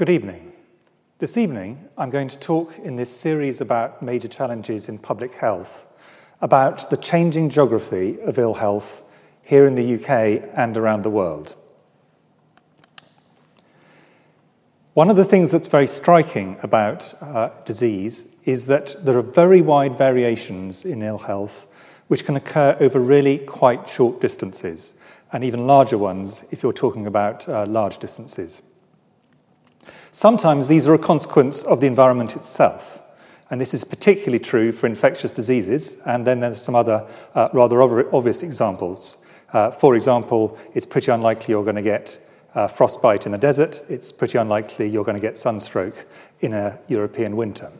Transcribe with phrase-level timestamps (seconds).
[0.00, 0.52] Good evening.
[1.18, 5.84] This evening, I'm going to talk in this series about major challenges in public health
[6.40, 9.02] about the changing geography of ill health
[9.42, 11.54] here in the UK and around the world.
[14.94, 19.60] One of the things that's very striking about uh, disease is that there are very
[19.60, 21.66] wide variations in ill health
[22.08, 24.94] which can occur over really quite short distances,
[25.30, 28.62] and even larger ones if you're talking about uh, large distances.
[30.12, 33.00] Sometimes these are a consequence of the environment itself,
[33.50, 37.82] and this is particularly true for infectious diseases, and then there's some other uh, rather
[38.14, 39.18] obvious examples.
[39.52, 42.18] Uh, for example, it's pretty unlikely you're going to get
[42.54, 46.06] uh, frostbite in the desert, it's pretty unlikely you're going to get sunstroke
[46.40, 47.70] in a European winter.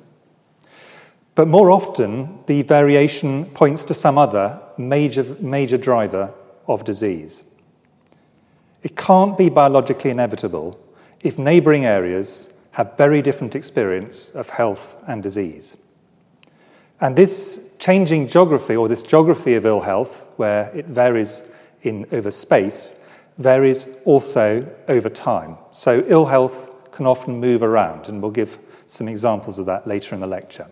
[1.34, 6.32] But more often, the variation points to some other major, major driver
[6.66, 7.44] of disease.
[8.82, 10.78] It can't be biologically inevitable
[11.22, 15.76] if neighbouring areas have very different experience of health and disease.
[17.00, 21.42] And this changing geography, or this geography of ill health, where it varies
[21.82, 23.00] in over space,
[23.38, 25.56] varies also over time.
[25.72, 30.14] So ill health can often move around, and we'll give some examples of that later
[30.14, 30.66] in the lecture.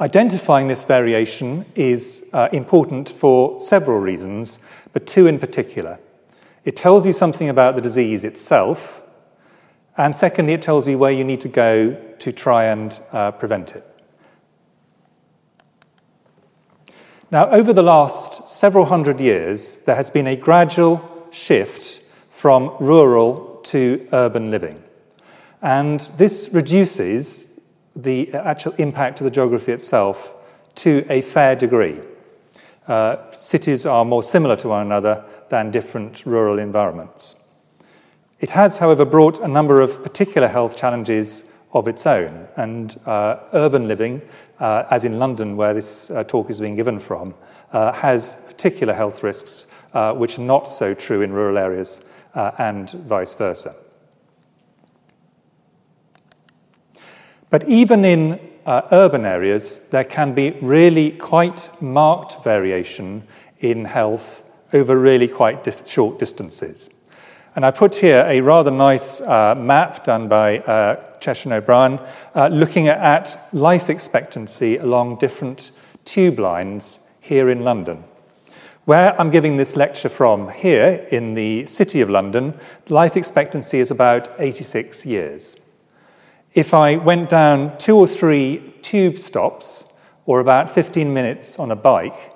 [0.00, 4.60] Identifying this variation is uh, important for several reasons,
[4.92, 5.98] but two in particular.
[6.70, 9.02] It tells you something about the disease itself,
[9.96, 13.74] and secondly, it tells you where you need to go to try and uh, prevent
[13.74, 13.84] it.
[17.28, 23.60] Now, over the last several hundred years, there has been a gradual shift from rural
[23.64, 24.80] to urban living.
[25.60, 27.60] And this reduces
[27.96, 30.32] the actual impact of the geography itself
[30.76, 31.98] to a fair degree.
[32.90, 37.36] Uh, cities are more similar to one another than different rural environments.
[38.40, 43.36] It has, however, brought a number of particular health challenges of its own, and uh,
[43.52, 44.20] urban living,
[44.58, 47.32] uh, as in London, where this uh, talk is being given from,
[47.70, 49.68] uh, has particular health risks
[50.16, 52.02] which are not so true in rural areas
[52.34, 53.72] and vice versa.
[57.50, 63.22] But even in uh, urban areas, there can be really quite marked variation
[63.60, 66.90] in health over really quite dis- short distances.
[67.56, 71.98] And I put here a rather nice uh, map done by uh, Cheshire O'Brien
[72.34, 75.72] uh, looking at life expectancy along different
[76.04, 78.04] tube lines here in London.
[78.84, 82.54] Where I'm giving this lecture from here in the City of London,
[82.88, 85.56] life expectancy is about 86 years.
[86.52, 89.86] If I went down two or three tube stops,
[90.26, 92.32] or about 15 minutes on a bike,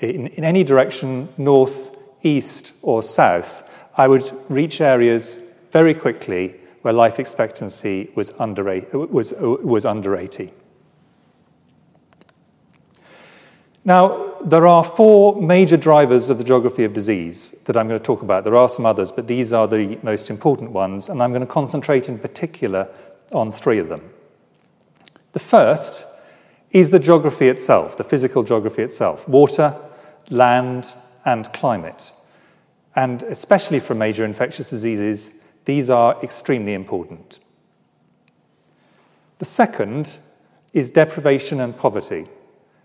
[0.00, 5.40] in, in any direction, north, east, or south, I would reach areas
[5.70, 10.52] very quickly where life expectancy was under, was, was under 80.
[13.84, 18.04] Now, there are four major drivers of the geography of disease that I'm going to
[18.04, 18.44] talk about.
[18.44, 21.46] There are some others, but these are the most important ones, and I'm going to
[21.46, 22.88] concentrate in particular
[23.32, 24.10] on three of them.
[25.32, 26.06] The first
[26.70, 29.74] is the geography itself, the physical geography itself water,
[30.30, 30.94] land,
[31.24, 32.12] and climate.
[32.96, 35.34] And especially for major infectious diseases,
[35.64, 37.38] these are extremely important.
[39.38, 40.18] The second
[40.72, 42.26] is deprivation and poverty,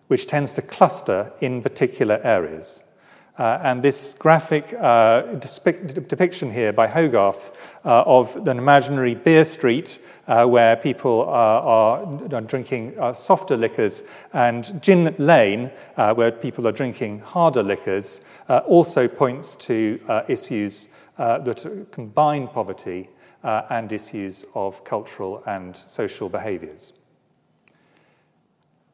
[0.07, 2.82] which tends to cluster in particular areas.
[3.35, 5.21] Uh, and this graphic uh,
[6.07, 7.51] depiction here by Hogarth
[7.83, 14.03] uh, of an imaginary beer street uh, where people are, are drinking uh, softer liquors,
[14.33, 18.21] and Gin Lane, uh, where people are drinking harder liquors,
[18.67, 23.09] also points to issues that combine poverty
[23.43, 26.93] and issues of cultural and social behaviours.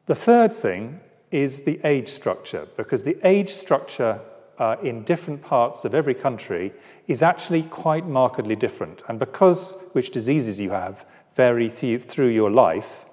[0.06, 4.20] The third thing is the age structure, because the age structure
[4.58, 6.72] uh, in different parts of every country
[7.06, 9.02] is actually quite markedly different.
[9.08, 11.04] And because which diseases you have
[11.34, 13.04] vary th- through your life,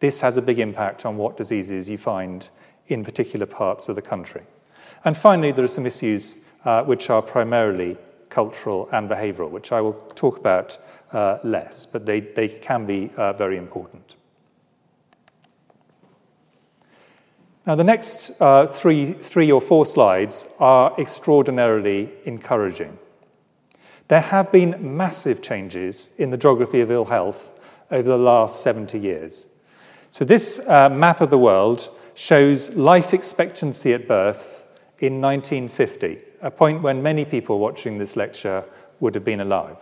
[0.00, 2.48] this has a big impact on what diseases you find
[2.86, 4.42] in particular parts of the country.
[5.04, 7.96] And finally, there are some issues uh, which are primarily
[8.28, 10.78] cultural and behavioral, which I will talk about
[11.12, 14.13] uh, less, but they, they can be uh, very important.
[17.66, 22.98] Now, the next uh, three, three or four slides are extraordinarily encouraging.
[24.08, 27.52] There have been massive changes in the geography of ill health
[27.90, 29.46] over the last 70 years.
[30.10, 34.64] So, this uh, map of the world shows life expectancy at birth
[34.98, 38.64] in 1950, a point when many people watching this lecture
[39.00, 39.78] would have been alive.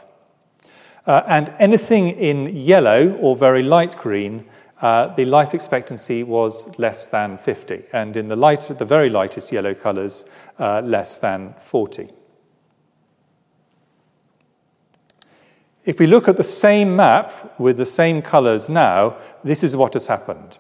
[1.05, 4.45] Uh, and anything in yellow or very light green,
[4.83, 7.85] uh, the life expectancy was less than 50.
[7.93, 10.25] And in the, light, the very lightest yellow colours,
[10.59, 12.11] uh, less than 40.
[15.85, 19.95] If we look at the same map with the same colours now, this is what
[19.95, 20.59] has happened.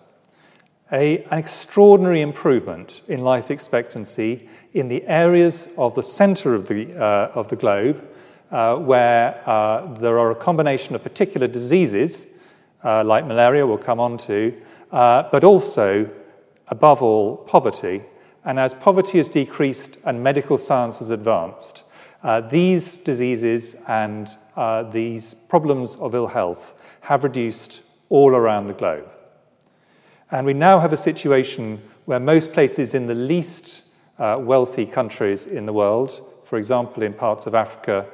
[0.92, 6.94] A, an extraordinary improvement in life expectancy in the areas of the centre of the,
[6.96, 8.08] uh, of the globe
[8.50, 12.26] uh, where uh, there are a combination of particular diseases,
[12.84, 14.54] uh, like malaria, we'll come on to,
[14.90, 16.08] uh, but also,
[16.68, 18.02] above all, poverty.
[18.44, 21.84] And as poverty has decreased and medical science has advanced,
[22.22, 28.74] uh, these diseases and uh, these problems of ill health have reduced all around the
[28.74, 29.08] globe.
[30.30, 33.82] And we now have a situation where most places in the least
[34.18, 38.06] uh, wealthy countries in the world, for example, in parts of Africa,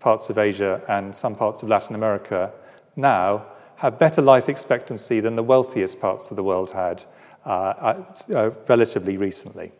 [0.00, 2.52] parts of Asia, and some parts of Latin America,
[2.96, 3.46] now
[3.84, 7.04] have better life expectancy than the wealthiest parts of the world had
[7.44, 8.04] uh, uh,
[8.34, 9.72] uh relatively recently.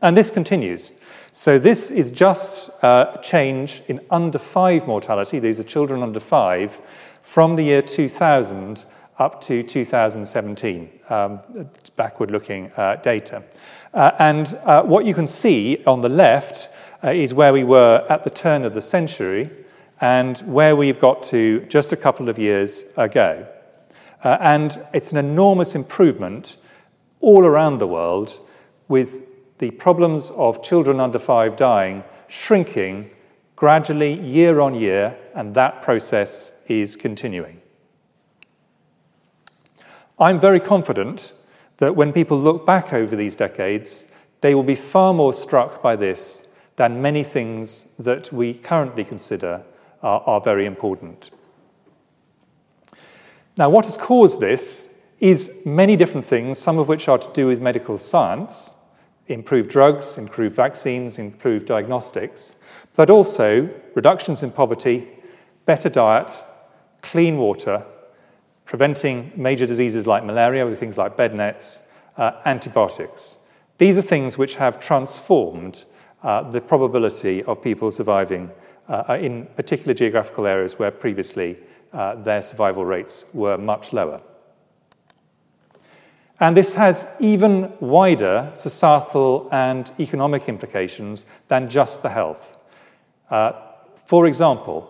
[0.00, 0.92] And this continues.
[1.30, 5.38] So, this is just a change in under five mortality.
[5.38, 6.80] These are children under five
[7.22, 8.84] from the year 2000
[9.18, 11.40] up to 2017, um,
[11.94, 13.44] backward looking uh, data.
[13.94, 16.68] Uh, and uh, what you can see on the left
[17.04, 19.48] uh, is where we were at the turn of the century
[20.02, 23.46] and where we've got to just a couple of years ago.
[24.24, 26.56] Uh, and it's an enormous improvement
[27.20, 28.40] all around the world
[28.88, 29.20] with
[29.58, 33.08] the problems of children under five dying shrinking
[33.54, 37.60] gradually year on year, and that process is continuing.
[40.18, 41.32] I'm very confident
[41.76, 44.06] that when people look back over these decades,
[44.40, 49.62] they will be far more struck by this than many things that we currently consider
[50.02, 51.30] are, are very important.
[53.56, 54.88] Now, what has caused this
[55.20, 58.74] is many different things, some of which are to do with medical science,
[59.28, 62.56] improved drugs, improved vaccines, improved diagnostics,
[62.96, 65.08] but also reductions in poverty,
[65.64, 66.42] better diet,
[67.02, 67.84] clean water,
[68.64, 71.82] preventing major diseases like malaria with things like bed nets,
[72.16, 73.38] uh, antibiotics.
[73.78, 75.84] These are things which have transformed
[76.22, 78.50] uh, the probability of people surviving
[78.88, 81.56] uh, in particular geographical areas where previously
[81.92, 84.20] uh, their survival rates were much lower.
[86.40, 92.56] And this has even wider societal and economic implications than just the health.
[93.30, 93.52] Uh,
[94.06, 94.88] for example,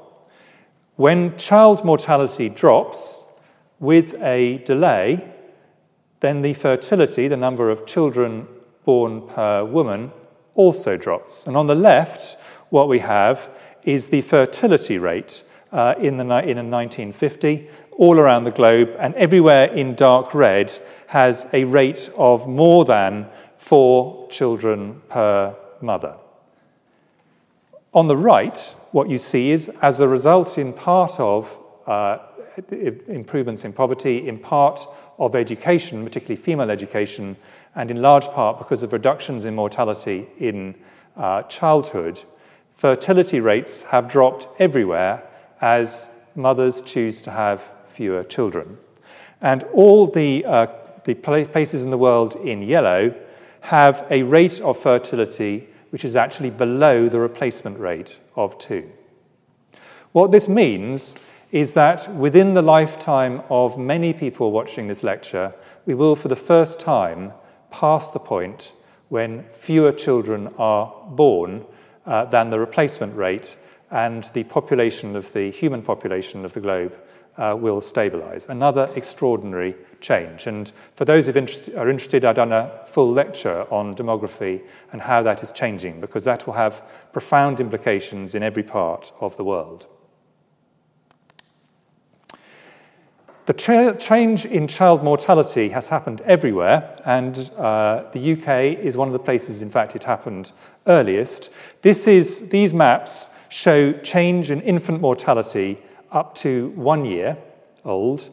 [0.96, 3.24] when child mortality drops
[3.80, 5.28] with a delay,
[6.20, 8.46] then the fertility, the number of children
[8.84, 10.12] born per woman,
[10.54, 11.46] also drops.
[11.46, 12.36] And on the left,
[12.70, 13.50] what we have
[13.84, 17.68] is the fertility rate uh, in, the, in 1950
[17.98, 20.72] all around the globe, and everywhere in dark red
[21.08, 23.26] has a rate of more than
[23.56, 26.16] four children per mother.
[27.94, 31.56] On the right, what you see is, as a result in part of
[31.86, 32.18] uh,
[33.08, 34.86] improvements in poverty, in part
[35.18, 37.36] of education, particularly female education,
[37.74, 40.74] and in large part because of reductions in mortality in
[41.16, 42.22] uh, childhood,
[42.74, 45.22] fertility rates have dropped everywhere
[45.60, 48.78] as mothers choose to have fewer children.
[49.40, 50.66] And all the, uh,
[51.04, 53.14] the places in the world in yellow
[53.62, 58.90] have a rate of fertility which is actually below the replacement rate of two.
[60.12, 61.16] What this means
[61.50, 65.52] is that within the lifetime of many people watching this lecture,
[65.84, 67.32] we will for the first time
[67.70, 68.72] pass the point
[69.10, 71.66] when fewer children are born
[72.06, 73.56] uh, than the replacement rate,
[73.90, 76.94] and the population of the human population of the globe
[77.36, 78.46] uh, will stabilize.
[78.46, 80.46] Another extraordinary change.
[80.46, 81.32] And for those who
[81.78, 86.24] are interested, I've done a full lecture on demography and how that is changing, because
[86.24, 86.82] that will have
[87.12, 89.86] profound implications in every part of the world.
[93.44, 99.08] The tra- change in child mortality has happened everywhere, and uh, the UK is one
[99.08, 100.52] of the places, in fact, it happened
[100.86, 101.50] earliest.
[101.82, 105.78] This is, these maps show change in infant mortality
[106.12, 107.36] up to one year
[107.84, 108.30] old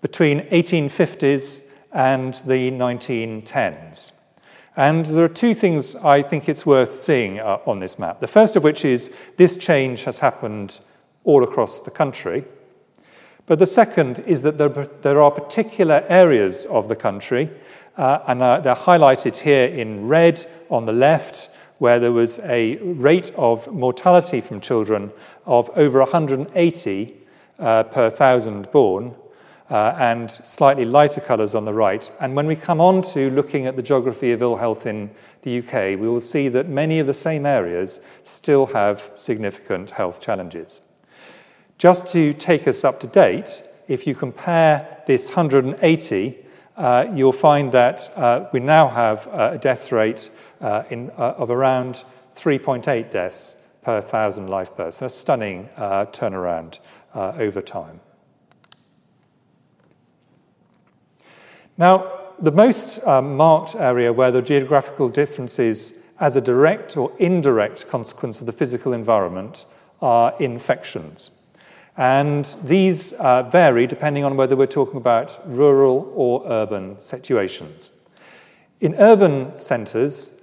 [0.00, 4.12] between 1850s and the 1910s.
[4.76, 8.20] And there are two things I think it's worth seeing uh, on this map.
[8.20, 10.80] The first of which is this change has happened
[11.24, 12.44] all across the country.
[13.48, 17.50] But the second is that there, there are particular areas of the country,
[17.96, 22.76] uh, and uh, they're highlighted here in red on the left, where there was a
[22.76, 25.10] rate of mortality from children
[25.46, 27.16] of over 180
[27.58, 29.14] uh, per thousand born,
[29.70, 32.10] uh, and slightly lighter colours on the right.
[32.20, 35.60] And when we come on to looking at the geography of ill health in the
[35.60, 40.80] UK, we will see that many of the same areas still have significant health challenges.
[41.78, 46.38] Just to take us up to date, if you compare this 180,
[46.76, 50.28] uh, you'll find that uh, we now have uh, a death rate
[50.60, 52.02] uh, in, uh, of around
[52.34, 55.02] 3.8 deaths per thousand life births.
[55.02, 56.80] A stunning uh, turnaround
[57.14, 58.00] over time.
[61.76, 68.40] Now, the most marked area where the geographical differences as a direct or indirect consequence
[68.40, 69.64] of the physical environment
[70.00, 71.37] are infections.
[71.98, 77.90] And these uh, vary depending on whether we're talking about rural or urban situations.
[78.80, 80.40] In urban centres,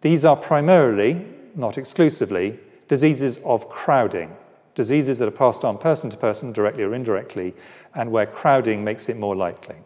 [0.00, 2.58] these are primarily, not exclusively,
[2.88, 4.36] diseases of crowding,
[4.74, 7.54] diseases that are passed on person to person, directly or indirectly,
[7.94, 9.76] and where crowding makes it more likely.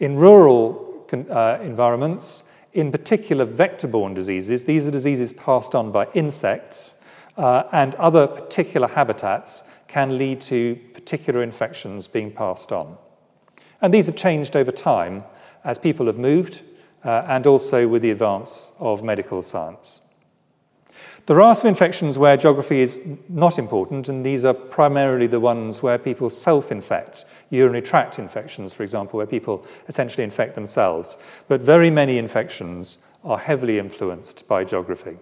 [0.00, 6.08] In rural uh, environments, in particular vector borne diseases, these are diseases passed on by
[6.12, 6.96] insects
[7.38, 12.96] uh, and other particular habitats can lead to particular infections being passed on.
[13.82, 15.24] And these have changed over time
[15.64, 16.62] as people have moved
[17.04, 20.00] uh, and also with the advance of medical science.
[21.26, 25.82] There are some infections where geography is not important, and these are primarily the ones
[25.82, 27.24] where people self infect.
[27.50, 31.16] Urinary tract infections, for example, where people essentially infect themselves.
[31.48, 35.18] But very many infections are heavily influenced by geography.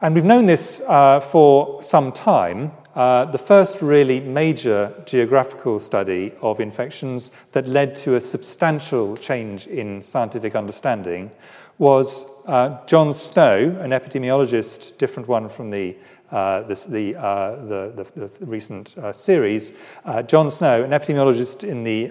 [0.00, 2.70] And we've known this uh, for some time.
[2.94, 9.66] Uh, the first really major geographical study of infections that led to a substantial change
[9.66, 11.32] in scientific understanding
[11.78, 15.96] was uh, John Snow, an epidemiologist, different one from the,
[16.30, 19.72] uh, the, uh, the, the, the, recent uh, series.
[20.04, 22.04] Uh, John Snow, an epidemiologist in the,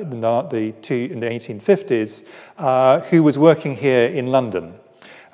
[0.00, 4.76] in the, the, two, in the 1850s, who was working here in London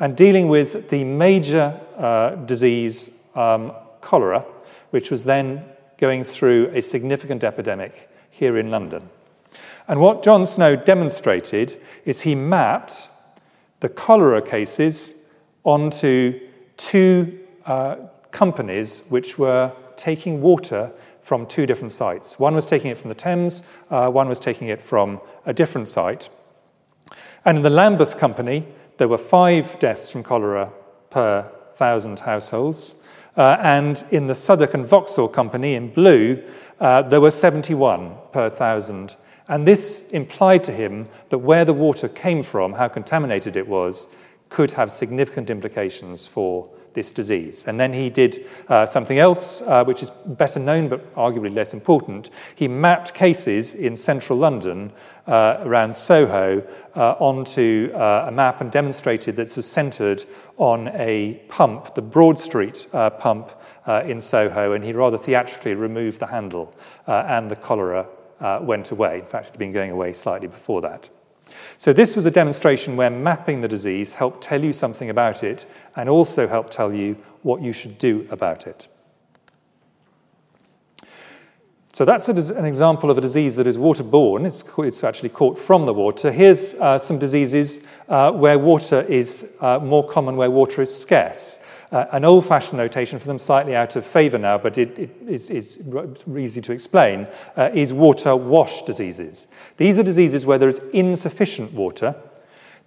[0.03, 1.79] and dealing with the major
[2.47, 4.45] disease um, cholera,
[4.91, 5.65] which was then
[5.97, 9.09] going through a significant epidemic here in London.
[9.89, 13.09] And what John Snow demonstrated is he mapped
[13.81, 15.15] the cholera cases
[15.65, 16.41] onto
[16.77, 17.97] two uh,
[18.31, 20.91] companies which were taking water
[21.21, 22.39] from two different sites.
[22.39, 25.89] One was taking it from the Thames, uh, one was taking it from a different
[25.89, 26.29] site.
[27.45, 28.67] And in the Lambeth Company,
[28.99, 30.73] there were five deaths from cholera
[31.11, 32.97] per thousand households.
[33.37, 36.43] Uh, and in the Southwark and Vauxhall Company in blue,
[36.81, 39.17] uh, there were 71 per thousand
[39.49, 44.07] and this implied to him that where the water came from, how contaminated it was,
[44.49, 47.65] could have significant implications for this disease.
[47.67, 51.75] And then he did uh, something else, uh, which is better known but arguably less
[51.75, 52.31] important.
[52.55, 54.93] He mapped cases in central London
[55.27, 60.25] uh, around Soho uh, onto uh, a map and demonstrated that this was centered
[60.57, 63.53] on a pump, the Broad Street uh, pump
[64.05, 66.73] in Soho, and he rather theatrically removed the handle
[67.07, 68.07] and the cholera
[68.61, 69.19] went away.
[69.19, 71.09] In fact, it had been going away slightly before that.
[71.83, 75.67] So, this was a demonstration where mapping the disease helped tell you something about it
[75.97, 78.87] and also helped tell you what you should do about it.
[81.93, 84.47] So, that's a, an example of a disease that is waterborne.
[84.47, 86.31] It's, it's actually caught from the water.
[86.31, 91.59] Here's uh, some diseases uh, where water is uh, more common, where water is scarce.
[91.93, 95.11] Uh, an old fashioned notation for them, slightly out of favour now, but it, it
[95.29, 95.87] is, is,
[96.35, 99.47] easy to explain, uh, is water wash diseases.
[99.77, 102.17] These are diseases where there is insufficient water.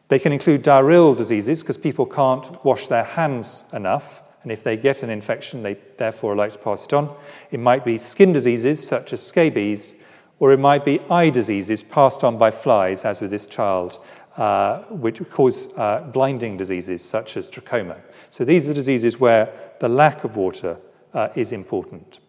[0.07, 4.23] They can include diarrheal diseases because people can't wash their hands enough.
[4.41, 7.15] And if they get an infection, they therefore are likely to pass it on.
[7.51, 9.93] It might be skin diseases such as scabies,
[10.39, 13.99] or it might be eye diseases passed on by flies, as with this child,
[14.37, 17.97] uh, which cause uh, blinding diseases such as trachoma.
[18.29, 19.49] So these are diseases where
[19.79, 20.77] the lack of water
[21.13, 22.19] uh, is important.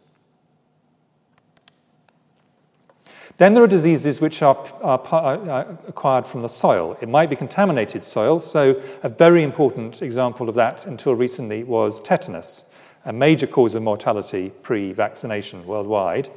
[3.39, 6.97] Then there are diseases which are, are, are, acquired from the soil.
[7.03, 12.01] It might be contaminated soil, so a very important example of that until recently was
[12.01, 12.65] tetanus,
[13.05, 16.31] a major cause of mortality pre vaccination worldwide.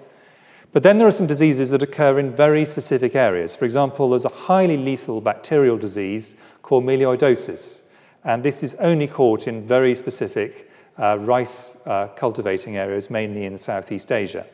[0.72, 3.56] But then there are some diseases that occur in very specific areas.
[3.56, 7.82] For example, there's a highly lethal bacterial disease called melioidosis,
[8.24, 13.58] and this is only caught in very specific uh, rice uh, cultivating areas, mainly in
[13.58, 14.46] Southeast Asia.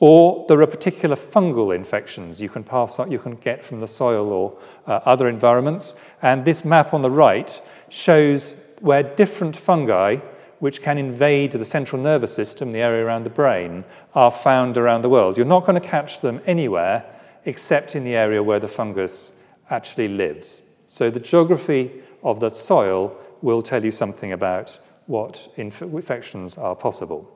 [0.00, 3.86] Or there are particular fungal infections you can pass on, you can get from the
[3.86, 5.94] soil or uh, other environments.
[6.22, 10.18] And this map on the right shows where different fungi,
[10.58, 13.84] which can invade the central nervous system, the area around the brain,
[14.14, 15.36] are found around the world.
[15.36, 17.04] You're not going to catch them anywhere
[17.44, 19.32] except in the area where the fungus
[19.70, 20.62] actually lives.
[20.86, 26.74] So the geography of the soil will tell you something about what inf- infections are
[26.74, 27.34] possible.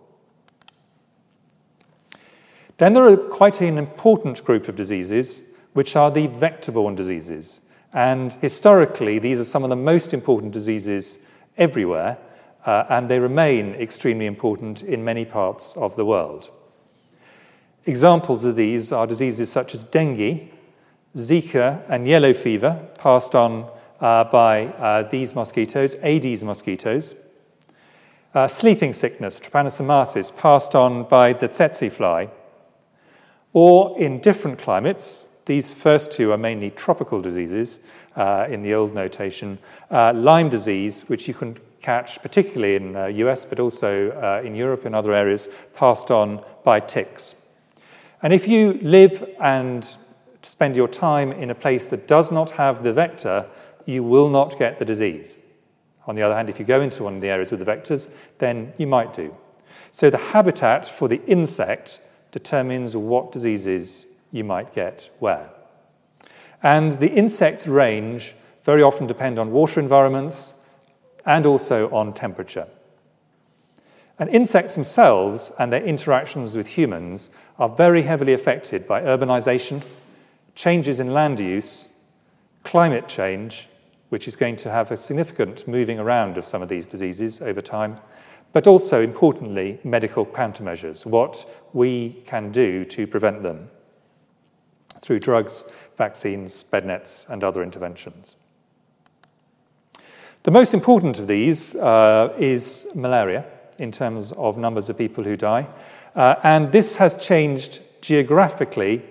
[2.79, 7.61] Then there are quite an important group of diseases, which are the vector borne diseases.
[7.93, 11.19] And historically, these are some of the most important diseases
[11.57, 12.19] everywhere,
[12.65, 16.51] uh, and they remain extremely important in many parts of the world.
[17.85, 20.49] Examples of these are diseases such as dengue,
[21.17, 23.69] Zika, and yellow fever, passed on
[24.01, 27.15] uh, by uh, these mosquitoes, Aedes mosquitoes.
[28.35, 32.31] Uh, sleeping sickness, trypanosomiasis, passed on by the tsetse fly.
[33.53, 37.81] Or in different climates, these first two are mainly tropical diseases
[38.17, 39.59] uh, in the old notation.
[39.91, 44.47] Uh, Lyme disease, which you can catch particularly in the uh, US, but also uh,
[44.47, 47.35] in Europe and other areas, passed on by ticks.
[48.23, 49.97] And if you live and
[50.43, 53.47] spend your time in a place that does not have the vector,
[53.85, 55.39] you will not get the disease.
[56.07, 58.11] On the other hand, if you go into one of the areas with the vectors,
[58.39, 59.35] then you might do.
[59.91, 65.51] So the habitat for the insect determines what diseases you might get where.
[66.63, 68.35] And the insects' range
[68.65, 70.55] very often depend on water environments
[71.25, 72.67] and also on temperature.
[74.19, 79.83] And insects themselves and their interactions with humans are very heavily affected by urbanization,
[80.55, 81.99] changes in land use,
[82.63, 83.69] climate change,
[84.11, 87.61] which is going to have a significant moving around of some of these diseases over
[87.61, 87.99] time,
[88.53, 93.71] but also, importantly, medical countermeasures, what we can do to prevent them
[95.01, 95.65] through drugs,
[95.97, 98.37] vaccines, bed nets, and other interventions.
[100.45, 103.45] The most important of these uh, is malaria
[103.79, 105.69] in terms of numbers of people who die.
[106.17, 109.03] Uh, and this has changed geographically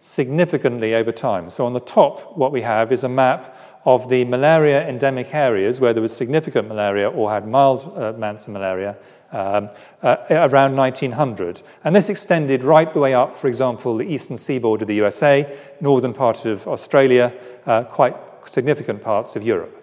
[0.00, 1.48] significantly over time.
[1.48, 5.80] So, on the top, what we have is a map of the malaria endemic areas
[5.80, 8.96] where there was significant malaria or had mild uh, amounts of malaria
[9.30, 9.70] um,
[10.02, 11.62] uh, around 1900.
[11.84, 15.56] And this extended right the way up, for example, the eastern seaboard of the USA,
[15.80, 17.32] northern part of Australia,
[17.64, 19.79] uh, quite significant parts of Europe.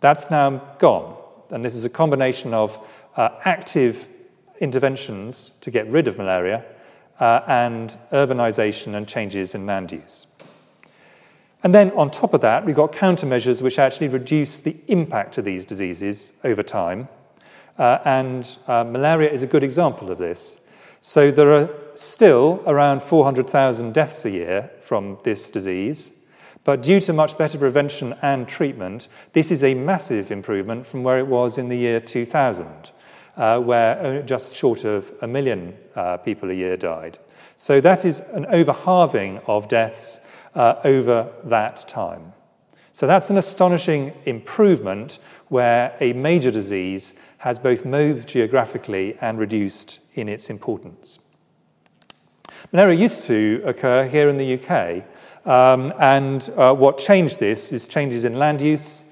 [0.00, 1.16] That's now gone.
[1.50, 2.78] And this is a combination of
[3.16, 4.06] uh, active
[4.60, 6.64] interventions to get rid of malaria
[7.20, 10.26] uh, and urbanization and changes in land use.
[11.62, 15.44] And then on top of that, we've got countermeasures which actually reduce the impact of
[15.44, 17.08] these diseases over time.
[17.76, 20.60] Uh, and uh, malaria is a good example of this.
[21.00, 26.12] So there are still around 400,000 deaths a year from this disease.
[26.68, 31.18] But due to much better prevention and treatment, this is a massive improvement from where
[31.18, 32.92] it was in the year 2000,
[33.38, 37.18] uh, where just short of a million uh, people a year died.
[37.56, 40.20] So that is an over halving of deaths
[40.54, 42.34] uh, over that time.
[42.92, 50.00] So that's an astonishing improvement where a major disease has both moved geographically and reduced
[50.16, 51.18] in its importance.
[52.72, 55.04] Malaria used to occur here in the UK,
[55.48, 59.04] um, and uh, what changed this is changes in land use,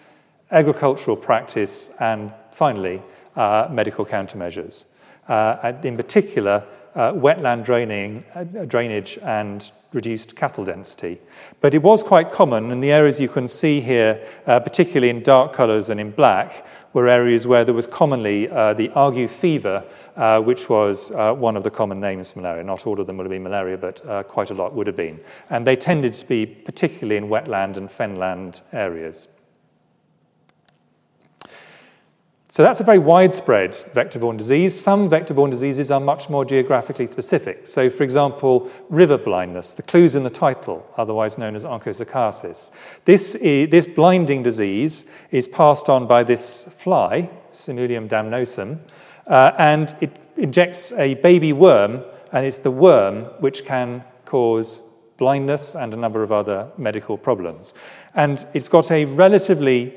[0.50, 3.02] agricultural practice, and finally,
[3.36, 4.84] uh, medical countermeasures.
[5.28, 6.62] Uh, in particular,
[6.96, 11.18] uh, wetland draining, uh, drainage and reduced cattle density.
[11.60, 15.22] But it was quite common, and the areas you can see here, uh, particularly in
[15.22, 19.84] dark colours and in black, were areas where there was commonly uh, the ague fever,
[20.16, 22.64] uh, which was uh, one of the common names for malaria.
[22.64, 25.20] Not all of them would have been malaria, but quite a lot would have been.
[25.50, 29.28] And they tended to be particularly in wetland and fenland areas.
[32.56, 34.74] So that's a very widespread vector borne disease.
[34.80, 37.66] Some vector borne diseases are much more geographically specific.
[37.66, 42.70] So, for example, river blindness, the clues in the title, otherwise known as onchocerciasis.
[43.04, 48.78] This, is, this blinding disease is passed on by this fly, Simulium damnosum,
[49.26, 54.80] uh, and it injects a baby worm, and it's the worm which can cause
[55.18, 57.74] blindness and a number of other medical problems.
[58.14, 59.94] And it's got a relatively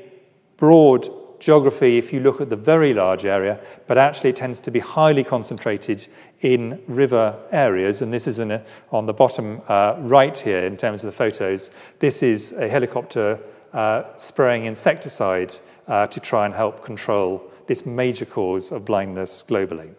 [0.58, 1.08] broad
[1.40, 4.78] geography if you look at the very large area, but actually it tends to be
[4.78, 6.06] highly concentrated
[6.42, 8.02] in river areas.
[8.02, 11.70] And this is a, on the bottom uh, right here in terms of the photos.
[11.98, 13.40] This is a helicopter
[13.72, 15.56] uh, spraying insecticide
[15.88, 19.94] uh, to try and help control this major cause of blindness globally.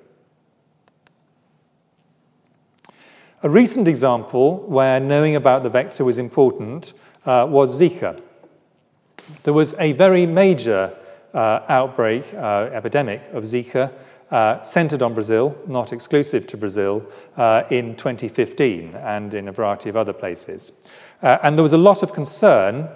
[3.43, 6.93] A recent example where knowing about the vector was important
[7.25, 8.21] uh, was Zika.
[9.43, 10.95] There was a very major
[11.33, 13.91] outbreak, uh, epidemic of Zika,
[14.31, 19.89] uh, centered on Brazil, not exclusive to Brazil, uh, in 2015 and in a variety
[19.89, 20.71] of other places.
[21.21, 22.89] Uh, and there was a lot of concern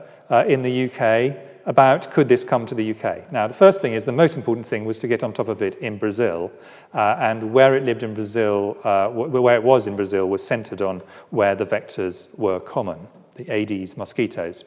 [0.47, 3.31] in the UK about could this come to the UK.
[3.31, 5.61] Now, the first thing is the most important thing was to get on top of
[5.61, 6.51] it in Brazil,
[6.93, 10.81] uh, and where it lived in Brazil, uh, where it was in Brazil, was centered
[10.81, 14.63] on where the vectors were common, the Aedes mosquitoes.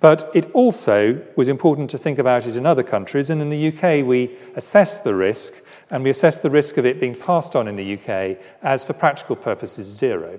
[0.00, 3.68] But it also was important to think about it in other countries, and in the
[3.68, 5.54] UK, we assessed the risk,
[5.90, 8.92] and we assessed the risk of it being passed on in the UK as, for
[8.92, 10.38] practical purposes, zero.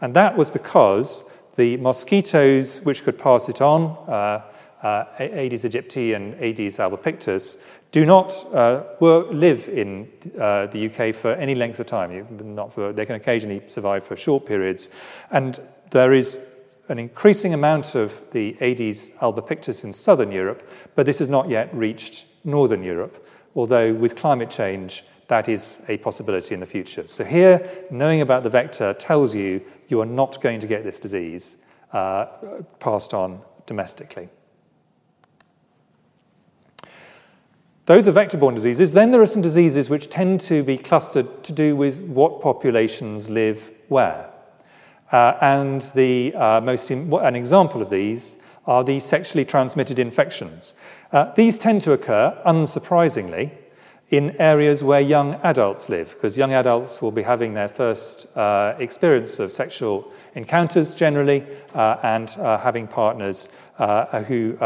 [0.00, 1.24] And that was because
[1.56, 4.42] the mosquitoes which could pass it on, uh,
[4.82, 7.58] uh, Aedes aegypti and Aedes albopictus,
[7.90, 10.08] do not uh, work, live in
[10.38, 12.26] uh, the UK for any length of time.
[12.54, 14.90] Not for, they can occasionally survive for short periods.
[15.30, 15.58] And
[15.90, 16.38] there is
[16.88, 21.72] an increasing amount of the Aedes albopictus in southern Europe, but this has not yet
[21.74, 27.06] reached northern Europe, although with climate change, that is a possibility in the future.
[27.06, 30.98] So, here, knowing about the vector tells you you are not going to get this
[30.98, 31.56] disease
[31.92, 32.26] uh,
[32.80, 34.28] passed on domestically.
[37.84, 38.92] Those are vector borne diseases.
[38.92, 43.30] Then there are some diseases which tend to be clustered to do with what populations
[43.30, 44.27] live where.
[45.10, 50.74] Uh, and the uh, most an example of these are the sexually transmitted infections.
[51.12, 53.50] Uh, these tend to occur, unsurprisingly,
[54.10, 58.74] in areas where young adults live, because young adults will be having their first uh,
[58.78, 61.44] experience of sexual encounters generally
[61.74, 63.50] uh, and uh, having partners
[64.26, 64.56] who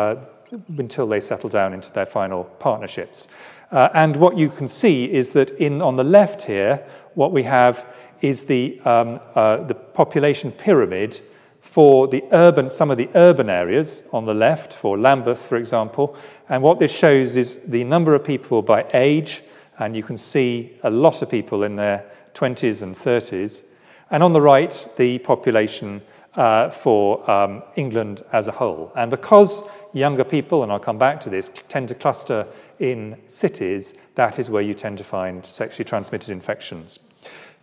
[0.76, 3.28] until they settle down into their final partnerships.
[3.70, 7.86] And what you can see is that in, on the left here, what we have
[8.22, 11.20] is the, um, uh, the population pyramid
[11.60, 16.16] for the urban, some of the urban areas on the left, for Lambeth, for example.
[16.48, 19.42] And what this shows is the number of people by age,
[19.78, 22.04] and you can see a lot of people in their
[22.34, 23.64] 20s and 30s.
[24.10, 26.02] And on the right, the population
[26.34, 28.92] uh, for um, England as a whole.
[28.96, 32.46] And because younger people, and I'll come back to this, tend to cluster
[32.78, 36.98] in cities, that is where you tend to find sexually transmitted infections.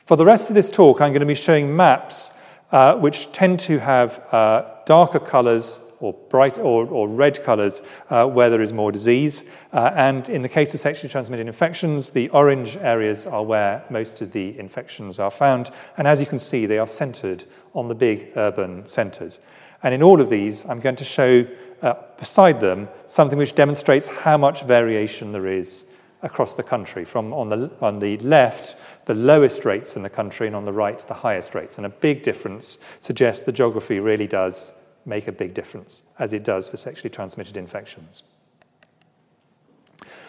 [0.09, 2.33] For the rest of this talk, I'm going to be showing maps
[2.71, 8.25] uh, which tend to have uh, darker colours or bright or, or red colours uh,
[8.25, 9.45] where there is more disease.
[9.71, 14.19] Uh, and in the case of sexually transmitted infections, the orange areas are where most
[14.19, 15.69] of the infections are found.
[15.95, 17.45] And as you can see, they are centred
[17.75, 19.41] on the big urban centres.
[19.83, 21.45] And in all of these, I'm going to show
[21.83, 25.85] uh, beside them something which demonstrates how much variation there is
[26.21, 27.05] across the country.
[27.05, 30.73] From on the, on the left, the lowest rates in the country, and on the
[30.73, 31.77] right, the highest rates.
[31.77, 34.73] And a big difference suggests the geography really does
[35.05, 38.23] make a big difference, as it does for sexually transmitted infections.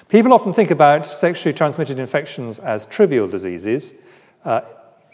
[0.09, 3.95] People often think about sexually transmitted infections as trivial diseases,
[4.45, 4.63] uh,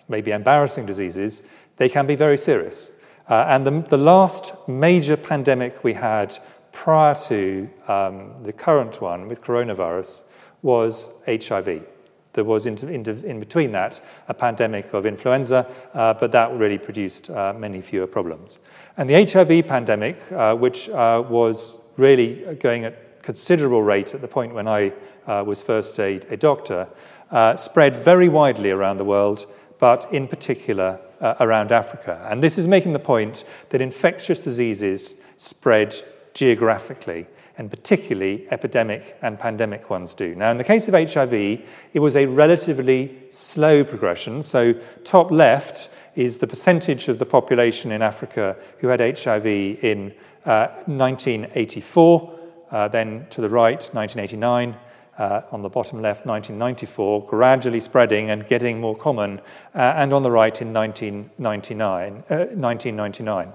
[0.09, 1.43] maybe embarrassing diseases.
[1.77, 2.93] They can be very serious.
[3.29, 6.39] Uh, and the, the, last major pandemic we had
[6.73, 10.23] prior to um, the current one with coronavirus
[10.67, 11.87] was HIV.
[12.33, 16.77] There was in, in, in between that a pandemic of influenza, uh, but that really
[16.77, 18.59] produced uh, many fewer problems.
[18.97, 24.29] And the HIV pandemic, uh, which uh, was really going at considerable rate at the
[24.29, 24.93] point when I
[25.29, 26.89] uh, was first a, a doctor,
[27.31, 29.47] uh, spread very widely around the world,
[29.79, 31.01] but in particular
[31.41, 32.27] around Africa.
[32.29, 35.97] And this is making the point that infectious diseases spread
[36.35, 37.27] geographically
[37.59, 40.35] and particularly epidemic and pandemic ones do.
[40.35, 44.43] Now, in the case of HIV, it was a relatively slow progression.
[44.43, 50.15] So, top left is the percentage of the population in Africa who had HIV in
[50.45, 52.39] uh, 1984,
[52.71, 54.77] uh, then to the right, 1989.
[55.19, 59.41] Uh, on the bottom left, 1994, gradually spreading and getting more common,
[59.75, 63.49] uh, and on the right in 1999, 1999.
[63.49, 63.53] Uh,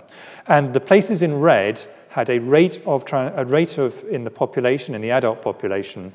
[0.47, 1.79] and the places in red
[2.11, 6.11] had a rate of, a rate of in the population, in the adult population,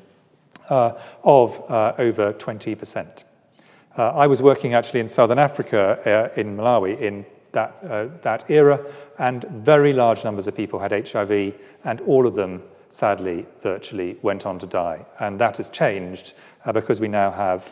[0.69, 0.91] uh,
[1.23, 3.23] of uh, over 20%.
[3.97, 8.47] Uh, I was working actually in southern Africa, uh, in Malawi, in that, uh, that
[8.47, 8.79] era,
[9.17, 14.45] and very large numbers of people had HIV, and all of them, sadly, virtually went
[14.45, 15.03] on to die.
[15.19, 16.33] And that has changed
[16.65, 17.71] uh, because we now have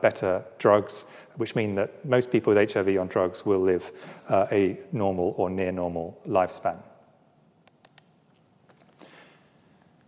[0.00, 1.06] better drugs,
[1.38, 3.90] which mean that most people with HIV on drugs will live
[4.30, 6.78] a normal or near normal lifespan.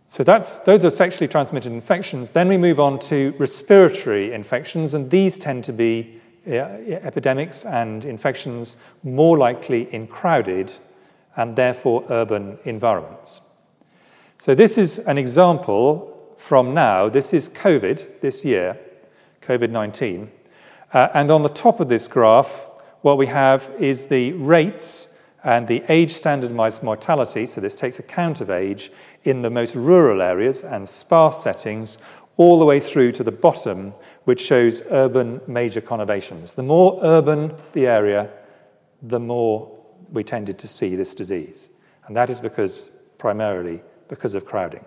[0.09, 2.29] So that's, those are sexually transmitted infections.
[2.31, 8.77] Then we move on to respiratory infections, and these tend to be epidemics and infections
[9.03, 10.71] more likely in crowded
[11.35, 13.41] and therefore urban environments.
[14.37, 17.09] So, this is an example from now.
[17.09, 18.79] This is COVID this year,
[19.41, 20.31] COVID 19.
[20.93, 22.65] Uh, and on the top of this graph,
[23.01, 25.16] what we have is the rates
[25.47, 28.91] and the age standardized mortality, so this takes account of age,
[29.23, 31.99] in the most rural areas and sparse settings,
[32.35, 33.93] all the way through to the bottom,
[34.25, 36.53] which shows urban major conurbations.
[36.55, 38.29] The more urban the area,
[39.01, 39.73] the more
[40.11, 41.69] we tended to see this disease.
[42.07, 44.83] And that is because, primarily, because of crowding.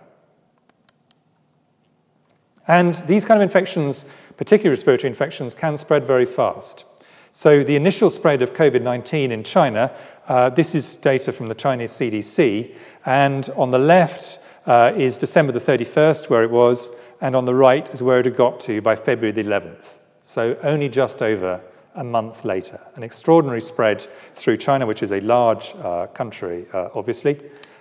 [2.69, 4.05] And these kind of infections,
[4.37, 6.85] particularly respiratory infections, can spread very fast.
[7.33, 9.93] So, the initial spread of COVID 19 in China,
[10.31, 12.73] uh, this is data from the Chinese CDC,
[13.05, 17.55] and on the left uh, is December the 31st, where it was, and on the
[17.55, 19.97] right is where it had got to by February the 11th.
[20.23, 21.61] So, only just over
[21.97, 22.79] a month later.
[22.95, 27.41] An extraordinary spread through China, which is a large uh, country, uh, obviously,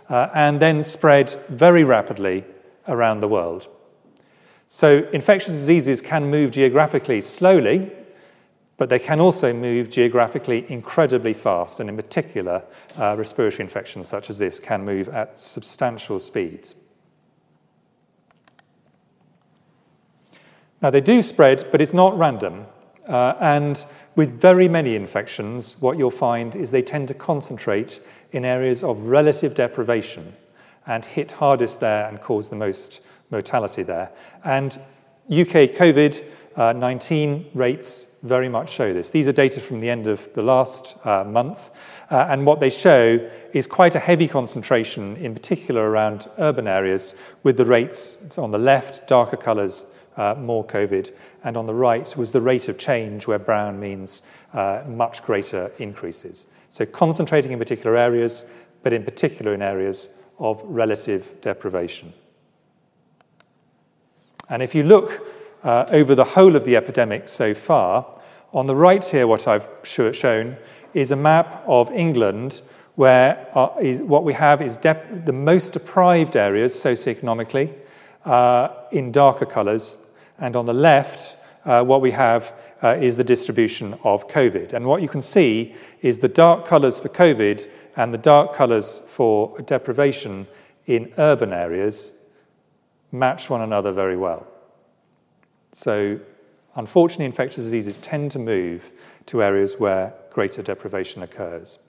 [0.09, 2.45] uh, and then spread very rapidly
[2.87, 3.67] around the world.
[4.65, 7.91] So, infectious diseases can move geographically slowly,
[8.79, 12.63] but they can also move geographically incredibly fast, and in particular,
[12.97, 16.75] uh, respiratory infections such as this can move at substantial speeds.
[20.81, 22.67] Now, they do spread, but it's not random.
[23.05, 27.99] Uh, and with very many infections, what you'll find is they tend to concentrate
[28.31, 30.37] in areas of relative deprivation
[30.87, 34.09] and hit hardest there and cause the most mortality there.
[34.45, 34.71] And
[35.29, 36.23] UK COVID
[36.55, 39.09] uh, 19 rates very much show this.
[39.09, 41.71] These are data from the end of the last uh, month,
[42.09, 47.15] uh, and what they show is quite a heavy concentration, in particular around urban areas,
[47.43, 49.85] with the rates on the left, darker colours,
[50.17, 54.21] uh, more COVID, and on the right was the rate of change, where brown means
[54.53, 56.47] uh, much greater increases.
[56.69, 58.45] So concentrating in particular areas,
[58.83, 62.13] but in particular in areas of relative deprivation.
[64.49, 68.19] And if you look uh, over the whole of the epidemic so far.
[68.53, 70.57] On the right here, what I've shown
[70.93, 72.61] is a map of England
[72.95, 77.73] where uh, is, what we have is dep- the most deprived areas socioeconomically
[78.25, 79.97] uh, in darker colours,
[80.37, 84.73] and on the left, uh, what we have uh, is the distribution of COVID.
[84.73, 88.99] And what you can see is the dark colours for COVID and the dark colours
[88.99, 90.47] for deprivation
[90.85, 92.13] in urban areas
[93.11, 94.47] match one another very well.
[95.71, 96.19] So,
[96.75, 98.91] unfortunately, infectious diseases tend to move
[99.27, 101.79] to areas where greater deprivation occurs.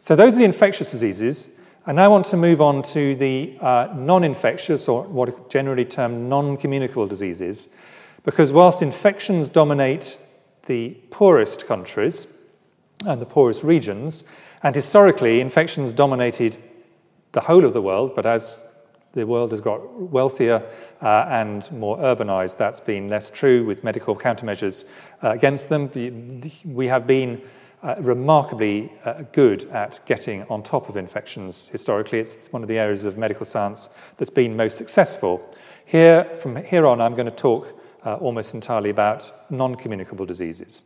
[0.00, 1.48] So, those are the infectious diseases.
[1.84, 5.34] And I now want to move on to the uh, non infectious, or what are
[5.48, 7.68] generally termed non communicable diseases,
[8.24, 10.16] because whilst infections dominate
[10.66, 12.28] the poorest countries
[13.04, 14.22] and the poorest regions,
[14.62, 16.56] and historically infections dominated
[17.32, 18.64] the whole of the world, but as
[19.12, 20.62] the world has got wealthier
[21.02, 22.56] uh, and more urbanized.
[22.56, 24.86] That's been less true with medical countermeasures
[25.22, 25.90] uh, against them.
[26.64, 27.42] We have been
[27.82, 32.20] uh, remarkably uh, good at getting on top of infections historically.
[32.20, 35.42] It's one of the areas of medical science that's been most successful.
[35.84, 40.82] Here, from here on, I'm going to talk uh, almost entirely about non communicable diseases.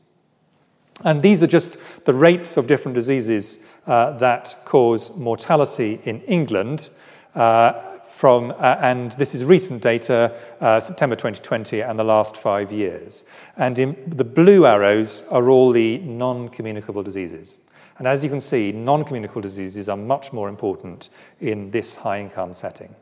[1.05, 6.89] And these are just the rates of different diseases uh, that cause mortality in England.
[7.35, 12.72] Uh, from, uh, and this is recent data, uh, September 2020, and the last five
[12.72, 13.24] years.
[13.59, 17.59] And in, the blue arrows are all the non communicable diseases.
[17.98, 22.18] And as you can see, non communicable diseases are much more important in this high
[22.18, 22.94] income setting.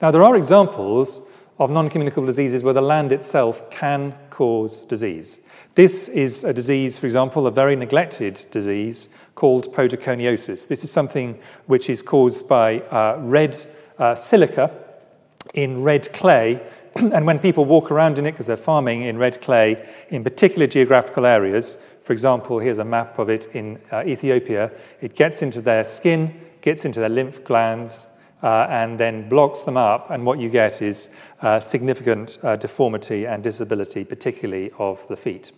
[0.00, 1.22] Now, there are examples
[1.58, 5.40] of non communicable diseases where the land itself can cause disease.
[5.74, 9.08] This is a disease, for example, a very neglected disease
[9.40, 10.68] called podoconiosis.
[10.68, 13.56] This is something which is caused by uh, red
[13.98, 14.70] uh, silica
[15.54, 16.60] in red clay.
[17.14, 20.66] and when people walk around in it, because they're farming in red clay in particular
[20.66, 25.62] geographical areas, for example, here's a map of it in uh, Ethiopia, it gets into
[25.62, 28.08] their skin, gets into their lymph glands,
[28.42, 31.08] uh, and then blocks them up, and what you get is
[31.40, 35.52] uh, significant uh, deformity and disability, particularly of the feet.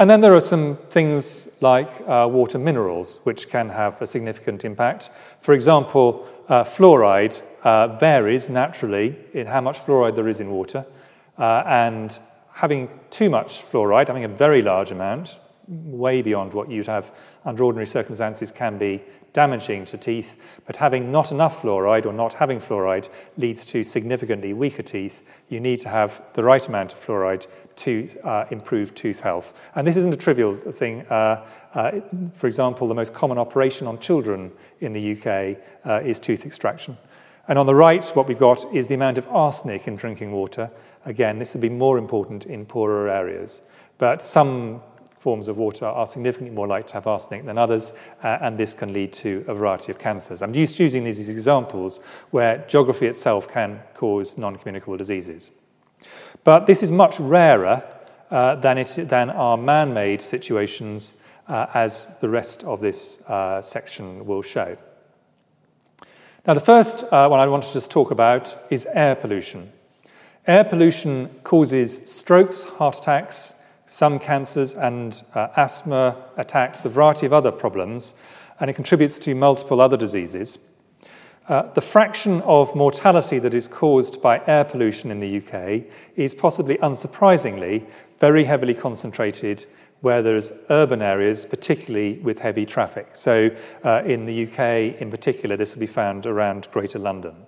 [0.00, 4.64] And then there are some things like uh, water minerals, which can have a significant
[4.64, 5.10] impact.
[5.40, 10.86] For example, uh, fluoride uh, varies naturally in how much fluoride there is in water,
[11.36, 12.16] uh, and
[12.52, 17.12] having too much fluoride, having a very large amount, way beyond what you'd have
[17.44, 20.36] under ordinary circumstances, can be damaging to teeth,
[20.66, 25.22] but having not enough fluoride or not having fluoride leads to significantly weaker teeth.
[25.48, 29.58] You need to have the right amount of fluoride to uh, improve tooth health.
[29.74, 31.06] And this isn't a trivial thing.
[31.06, 32.00] Uh, uh,
[32.34, 36.96] for example, the most common operation on children in the UK uh, is tooth extraction.
[37.46, 40.70] And on the right, what we've got is the amount of arsenic in drinking water.
[41.06, 43.62] Again, this would be more important in poorer areas.
[43.96, 44.82] But some
[45.18, 48.72] forms of water are significantly more likely to have arsenic than others, uh, and this
[48.72, 50.42] can lead to a variety of cancers.
[50.42, 51.98] I'm just using these examples
[52.30, 55.50] where geography itself can cause non communicable diseases.
[56.44, 57.82] But this is much rarer
[58.30, 61.14] uh, than, it, than our man made situations,
[61.48, 64.76] uh, as the rest of this uh, section will show.
[66.46, 69.72] Now, the first uh, one I want to just talk about is air pollution.
[70.46, 73.54] Air pollution causes strokes, heart attacks,
[73.88, 78.14] some cancers and uh, asthma attacks, a variety of other problems,
[78.60, 80.58] and it contributes to multiple other diseases.
[81.48, 86.34] Uh, the fraction of mortality that is caused by air pollution in the UK is
[86.34, 87.82] possibly unsurprisingly
[88.20, 89.64] very heavily concentrated
[90.00, 93.08] where there's urban areas, particularly with heavy traffic.
[93.14, 93.50] So,
[93.82, 97.47] uh, in the UK in particular, this will be found around Greater London.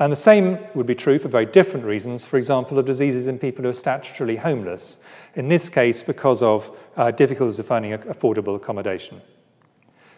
[0.00, 3.38] And the same would be true for very different reasons, for example, of diseases in
[3.38, 4.98] people who are statutorily homeless,
[5.34, 9.20] in this case, because of uh, difficulties of finding affordable accommodation.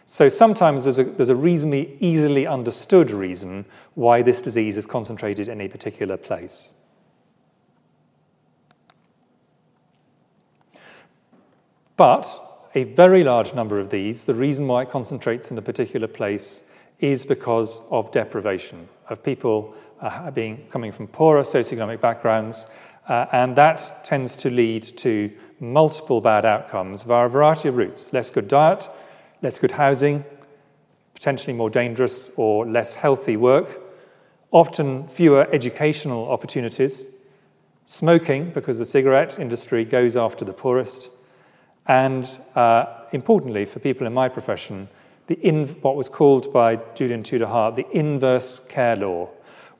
[0.05, 3.65] So sometimes there's a, there's a reasonably easily understood reason
[3.95, 6.73] why this disease is concentrated in a particular place.
[11.97, 12.39] But
[12.75, 16.63] a very large number of these, the reason why it concentrates in a particular place
[17.01, 22.67] is because of deprivation, of people uh, being coming from poorer socioeconomic backgrounds,
[23.09, 28.13] uh, and that tends to lead to multiple bad outcomes via a variety of routes.
[28.13, 28.89] Less good diet,
[29.41, 30.23] less good housing,
[31.13, 33.79] potentially more dangerous or less healthy work,
[34.51, 37.05] often fewer educational opportunities,
[37.85, 41.09] smoking, because the cigarette industry goes after the poorest,
[41.87, 44.87] and uh, importantly, for people in my profession,
[45.31, 49.29] the in, what was called by Julian Tudor Hart the inverse care law,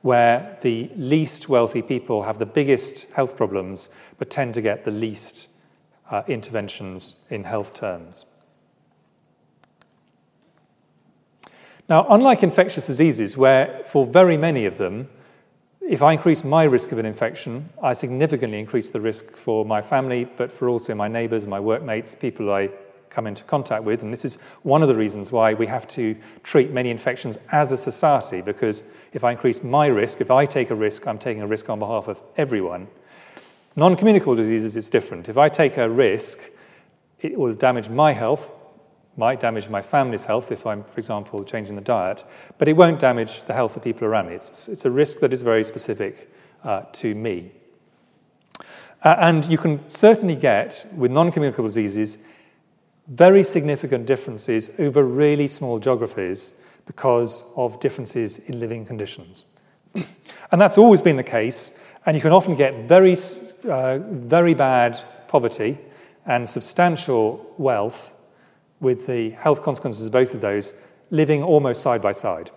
[0.00, 4.90] where the least wealthy people have the biggest health problems but tend to get the
[4.90, 5.48] least
[6.10, 8.24] uh, interventions in health terms.
[11.88, 15.10] Now, unlike infectious diseases, where for very many of them,
[15.82, 19.82] if I increase my risk of an infection, I significantly increase the risk for my
[19.82, 22.70] family, but for also my neighbours, my workmates, people I
[23.12, 24.02] come into contact with.
[24.02, 27.70] And this is one of the reasons why we have to treat many infections as
[27.70, 31.42] a society, because if I increase my risk, if I take a risk, I'm taking
[31.42, 32.88] a risk on behalf of everyone.
[33.76, 35.28] Non communicable diseases, it's different.
[35.28, 36.40] If I take a risk,
[37.20, 38.58] it will damage my health,
[39.16, 42.24] might damage my family's health if I'm, for example, changing the diet,
[42.58, 44.34] but it won't damage the health of people around me.
[44.34, 46.32] It's, it's a risk that is very specific
[46.64, 47.52] uh, to me.
[49.04, 52.18] Uh, and you can certainly get, with non communicable diseases,
[53.12, 56.54] very significant differences over really small geographies
[56.86, 59.44] because of differences in living conditions.
[59.94, 61.74] and that's always been the case,
[62.06, 63.16] and you can often get very,
[63.68, 64.98] uh, very bad
[65.28, 65.78] poverty
[66.24, 68.14] and substantial wealth
[68.80, 70.74] with the health consequences of both of those
[71.10, 72.50] living almost side by side.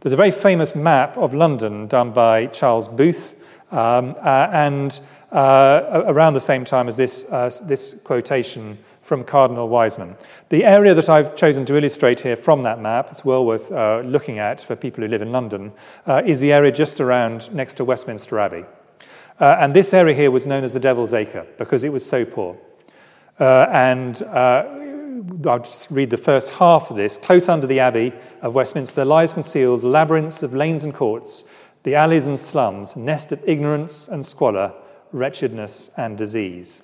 [0.00, 3.34] There's a very famous map of London done by Charles Booth,
[3.72, 5.00] um, uh, and
[5.32, 10.16] uh, around the same time as this, uh, this quotation from Cardinal Wiseman.
[10.50, 14.02] The area that I've chosen to illustrate here from that map, it's well worth uh,
[14.04, 15.72] looking at for people who live in London,
[16.06, 18.66] uh, is the area just around next to Westminster Abbey.
[19.40, 22.26] Uh, and this area here was known as the Devil's Acre because it was so
[22.26, 22.58] poor.
[23.40, 24.66] Uh, and uh,
[25.46, 27.16] I'll just read the first half of this.
[27.16, 31.44] Close under the Abbey of Westminster, lies concealed labyrinths of lanes and courts,
[31.84, 34.74] the alleys and slums, nest of ignorance and squalor,
[35.12, 36.82] wretchedness and disease.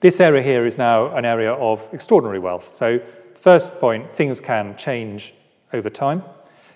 [0.00, 2.74] This area here is now an area of extraordinary wealth.
[2.74, 3.00] So,
[3.38, 5.34] first point, things can change
[5.74, 6.22] over time.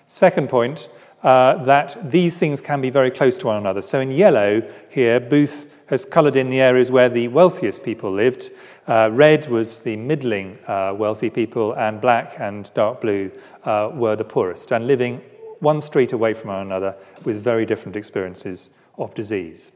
[0.05, 0.89] Second point,
[1.23, 3.81] uh, that these things can be very close to one another.
[3.81, 4.61] So, in yellow
[4.91, 8.51] here, Booth has coloured in the areas where the wealthiest people lived.
[8.87, 13.31] Uh, red was the middling uh, wealthy people, and black and dark blue
[13.63, 15.19] uh, were the poorest, and living
[15.61, 18.69] one street away from one another with very different experiences
[18.99, 19.71] of disease.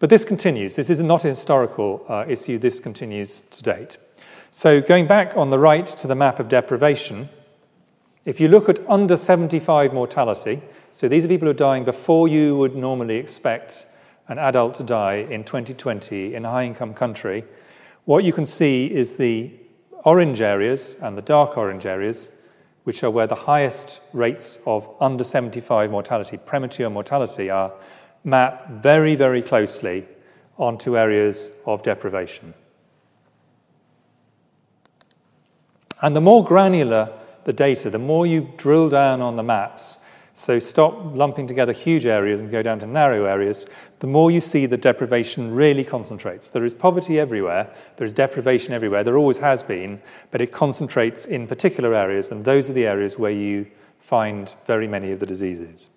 [0.00, 0.76] But this continues.
[0.76, 3.98] This is not a historical uh, issue, this continues to date.
[4.50, 7.28] So, going back on the right to the map of deprivation,
[8.24, 12.28] if you look at under 75 mortality, so these are people who are dying before
[12.28, 13.86] you would normally expect
[14.28, 17.44] an adult to die in 2020 in a high income country,
[18.06, 19.52] what you can see is the
[20.04, 22.30] orange areas and the dark orange areas,
[22.84, 27.72] which are where the highest rates of under 75 mortality, premature mortality, are,
[28.24, 30.06] map very, very closely
[30.58, 32.54] onto areas of deprivation.
[36.02, 37.12] And the more granular
[37.44, 39.98] the data, the more you drill down on the maps,
[40.32, 43.66] so stop lumping together huge areas and go down to narrow areas,
[43.98, 46.48] the more you see the deprivation really concentrates.
[46.48, 50.00] There is poverty everywhere, there is deprivation everywhere, there always has been,
[50.30, 53.66] but it concentrates in particular areas, and those are the areas where you
[53.98, 55.90] find very many of the diseases.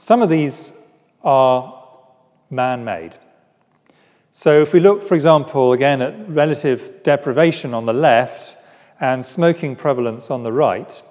[0.00, 0.72] Some of these
[1.24, 1.84] are
[2.50, 3.16] man made.
[4.30, 8.56] So, if we look, for example, again at relative deprivation on the left
[9.00, 11.02] and smoking prevalence on the right,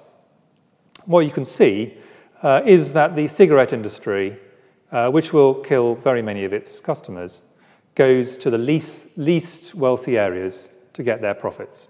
[1.03, 1.95] what you can see
[2.41, 4.37] uh, is that the cigarette industry,
[4.93, 7.41] uh, which will kill very many of its customers,
[7.93, 11.89] goes to the least, least wealthy areas to get their profits.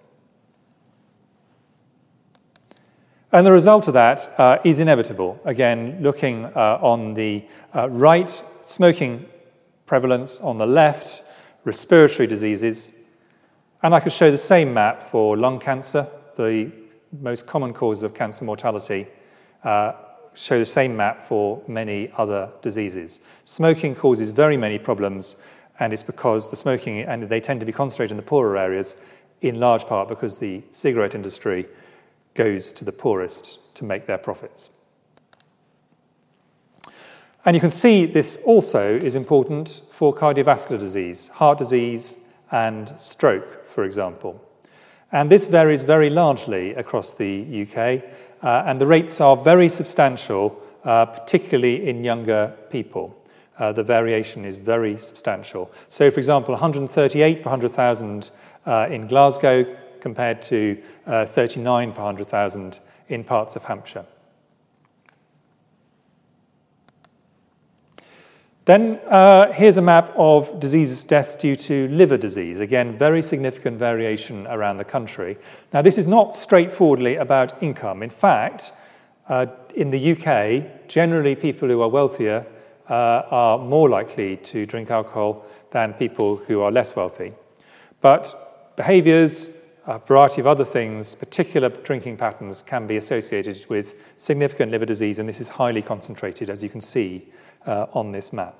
[3.34, 5.38] And the result of that uh, is inevitable.
[5.44, 8.30] Again, looking uh, on the uh, right,
[8.62, 9.26] smoking
[9.86, 11.24] prevalence, on the left,
[11.66, 12.90] respiratory diseases.
[13.84, 16.08] And I could show the same map for lung cancer,
[16.38, 16.72] the
[17.20, 19.08] most common causes of cancer mortality,
[19.66, 19.92] uh,
[20.34, 23.20] show the same map for many other diseases.
[23.44, 25.36] Smoking causes very many problems,
[25.82, 28.96] and it's because the smoking, and they tend to be concentrated in the poorer areas,
[29.42, 31.68] in large part because the cigarette industry
[32.38, 34.70] goes to the poorest to make their profits.
[37.44, 42.20] And you can see this also is important for cardiovascular disease, heart disease,
[42.52, 44.44] and stroke, for example.
[45.12, 48.04] And this varies very largely across the UK,
[48.44, 53.16] uh, and the rates are very substantial, uh, particularly in younger people.
[53.58, 55.72] Uh, the variation is very substantial.
[55.88, 58.30] So, for example, 138 per 100,000
[58.66, 59.66] uh, in Glasgow
[60.08, 62.80] compared to uh, 39 per 100,000
[63.10, 64.05] in parts of Hampshire.
[68.64, 72.62] Then uh, here's a map of diseases, deaths due to liver disease.
[72.62, 75.38] Again, very significant variation around the country.
[75.74, 78.01] Now, this is not straightforwardly about income.
[78.01, 78.72] In fact,
[79.28, 82.45] uh, in the UK, generally people who are wealthier
[82.89, 87.34] uh, are more likely to drink alcohol than people who are less wealthy.
[87.99, 89.57] But behaviours,
[89.88, 95.18] a variety of other things, particular drinking patterns can be associated with significant liver disease,
[95.18, 97.30] and this is highly concentrated, as you can see
[97.66, 98.54] uh, on this map.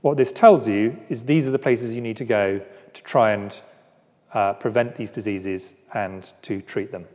[0.00, 2.60] What this tells you is these are the places you need to go
[2.94, 3.60] to try and
[4.34, 7.06] uh, prevent these diseases and to treat them.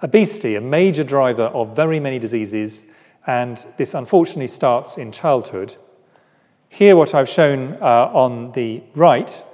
[0.00, 2.84] Obesity, a major driver of very many diseases,
[3.26, 5.76] and this unfortunately starts in childhood.
[6.74, 9.44] Here, what I've shown uh, on the right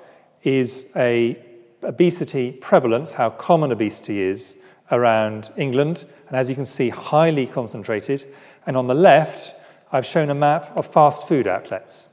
[0.42, 1.36] is a
[1.82, 4.56] obesity prevalence, how common obesity is
[4.90, 8.24] around England, and as you can see, highly concentrated.
[8.64, 9.54] And on the left,
[9.92, 12.08] I've shown a map of fast food outlets.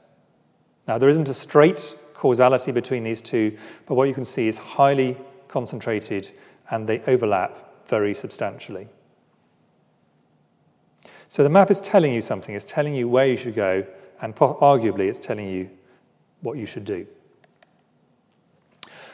[0.86, 3.56] Now, there isn't a straight causality between these two,
[3.86, 5.16] but what you can see is highly
[5.48, 6.32] concentrated
[6.70, 8.88] and they overlap very substantially.
[11.28, 13.86] So the map is telling you something, it's telling you where you should go,
[14.20, 15.70] and arguably it's telling you
[16.40, 17.06] what you should do.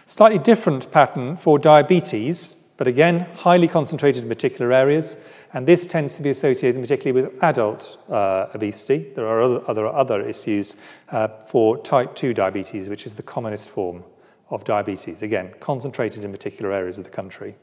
[0.07, 5.17] Slightly different pattern for diabetes, but again, highly concentrated in particular areas.
[5.55, 9.13] And this tends to be associated particularly with adult uh, obesity.
[9.15, 10.75] There are other, other, other issues
[11.11, 14.03] uh, for type 2 diabetes, which is the commonest form
[14.51, 15.23] of diabetes.
[15.23, 17.55] Again, concentrated in particular areas of the country.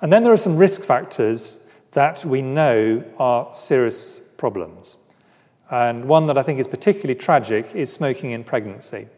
[0.00, 1.63] And then there are some risk factors
[1.94, 4.96] that we know are serious problems.
[5.70, 9.08] And one that I think is particularly tragic is smoking in pregnancy.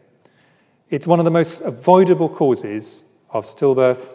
[0.89, 4.13] It's one of the most avoidable causes of stillbirth,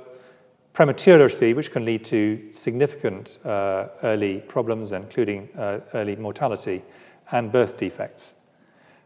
[0.72, 6.82] prematurity, which can lead to significant uh, early problems, including uh, early mortality,
[7.30, 8.36] and birth defects.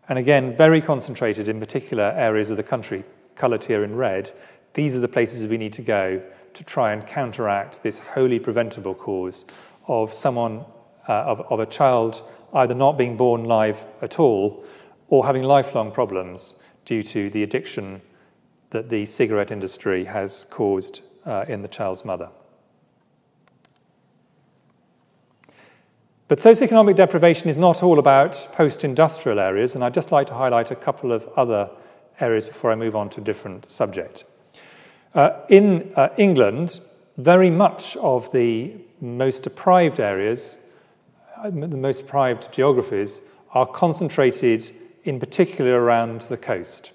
[0.08, 3.04] And again, very concentrated in particular areas of the country,
[3.34, 4.30] coloured here in red.
[4.74, 6.22] These are the places we need to go
[6.56, 9.44] to try and counteract this wholly preventable cause
[9.86, 10.64] of someone,
[11.08, 12.22] uh, of, of a child
[12.54, 14.64] either not being born live at all
[15.08, 16.54] or having lifelong problems
[16.84, 18.00] due to the addiction
[18.70, 22.30] that the cigarette industry has caused uh, in the child's mother.
[26.28, 30.34] But socioeconomic deprivation is not all about post industrial areas, and I'd just like to
[30.34, 31.70] highlight a couple of other
[32.18, 34.24] areas before I move on to a different subject.
[35.16, 36.78] Uh, in uh, England,
[37.16, 40.58] very much of the most deprived areas,
[41.38, 44.70] uh, the most deprived geographies, are concentrated
[45.04, 46.92] in particular around the coast.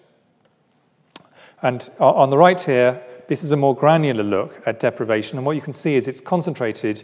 [1.63, 5.55] And on the right here, this is a more granular look at deprivation, and what
[5.55, 7.03] you can see is it's concentrated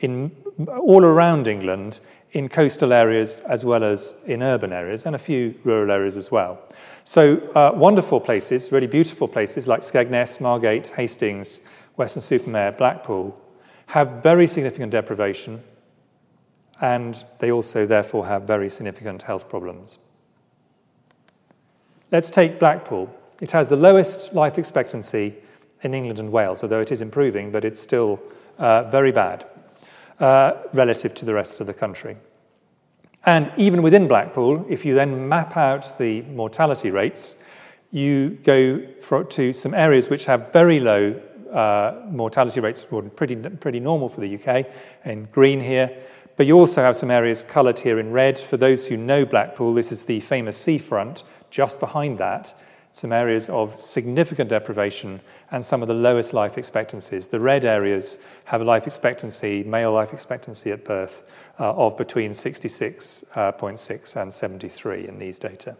[0.00, 0.32] in
[0.68, 2.00] all around England
[2.32, 6.30] in coastal areas as well as in urban areas and a few rural areas as
[6.30, 6.58] well.
[7.04, 11.60] So, uh, wonderful places, really beautiful places like Skegness, Margate, Hastings,
[11.96, 13.38] Weston-super-Mare, Blackpool,
[13.86, 15.62] have very significant deprivation
[16.80, 19.98] and they also, therefore, have very significant health problems.
[22.10, 23.14] Let's take Blackpool.
[23.40, 25.36] It has the lowest life expectancy
[25.82, 28.20] in England and Wales, although it is improving, but it's still
[28.58, 29.44] uh, very bad
[30.22, 32.16] relative to the rest of the country.
[33.24, 37.36] And even within Blackpool, if you then map out the mortality rates,
[37.92, 41.20] you go for, to some areas which have very low
[41.52, 44.66] uh, mortality rates, pretty, pretty normal for the UK,
[45.04, 45.94] in green here.
[46.36, 48.38] But you also have some areas coloured here in red.
[48.38, 51.24] For those who know Blackpool, this is the famous seafront.
[51.50, 52.54] Just behind that,
[52.92, 55.20] some areas of significant deprivation
[55.50, 57.26] and some of the lowest life expectancies.
[57.26, 62.32] The red areas have a life expectancy, male life expectancy at birth, uh, of between
[62.32, 65.76] 66.6 uh, and 73 in these data.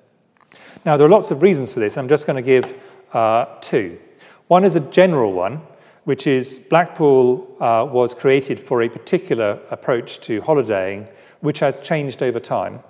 [0.87, 1.99] Now, there are lots of reasons for this.
[1.99, 2.75] I'm just going to give
[3.13, 3.99] uh, two.
[4.49, 5.61] One is a general one,
[6.05, 11.09] which is Blackpool uh, was created for a particular approach to holidaying,
[11.41, 12.83] which has changed over time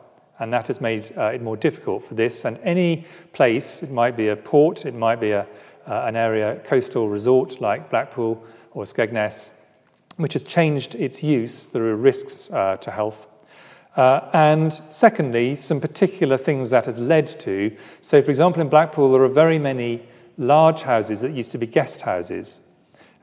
[0.43, 2.45] and that has made uh, it more difficult for this.
[2.45, 5.47] And any place, it might be a port, it might be a,
[5.86, 9.53] uh, an area, coastal resort like Blackpool or Skegness,
[10.16, 11.68] which has changed its use.
[11.68, 13.28] There are risks uh, to health.
[13.97, 17.76] Uh, and secondly, some particular things that has led to.
[18.01, 20.03] So, for example, in Blackpool, there are very many
[20.38, 22.61] large houses that used to be guest houses.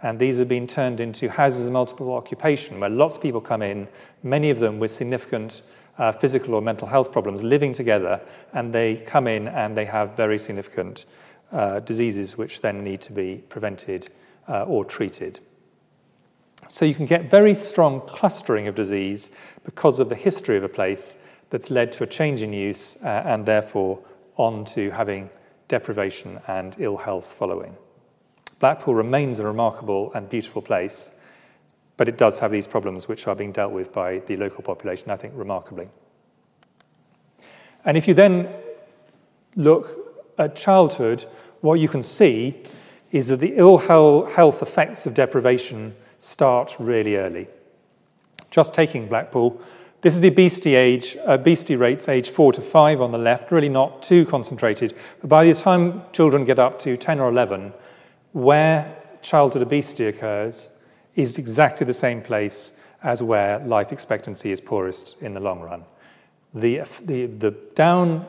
[0.01, 3.61] And these have been turned into houses of multiple occupation, where lots of people come
[3.61, 3.89] in,
[4.23, 5.63] many of them with significant
[5.99, 8.19] uh, physical or mental health problems living together,
[8.53, 11.05] and they come in and they have very significant
[11.51, 14.09] uh, diseases which then need to be prevented
[14.47, 15.39] uh, or treated.
[16.67, 19.31] So you can get very strong clustering of disease
[19.63, 21.17] because of the history of a place
[21.49, 23.99] that's led to a change in use uh, and therefore
[24.35, 25.29] on to having
[25.67, 27.75] deprivation and ill health following.
[28.59, 31.11] Blackpool remains a remarkable and beautiful place,
[31.99, 35.11] but it does have these problems which are being dealt with by the local population,
[35.11, 35.89] I think, remarkably.
[37.83, 38.47] And if you then
[39.57, 41.25] look at childhood,
[41.59, 42.63] what you can see
[43.11, 47.49] is that the ill health effects of deprivation start really early.
[48.49, 49.61] Just taking Blackpool,
[49.99, 53.51] this is the obesity age, uh, obesity rates age four to five on the left,
[53.51, 54.93] really not too concentrated.
[55.19, 57.73] But by the time children get up to 10 or 11,
[58.31, 60.71] where childhood obesity occurs,
[61.19, 62.71] is exactly the same place
[63.03, 65.83] as where life expectancy is poorest in the long run.
[66.53, 68.25] The, the, the down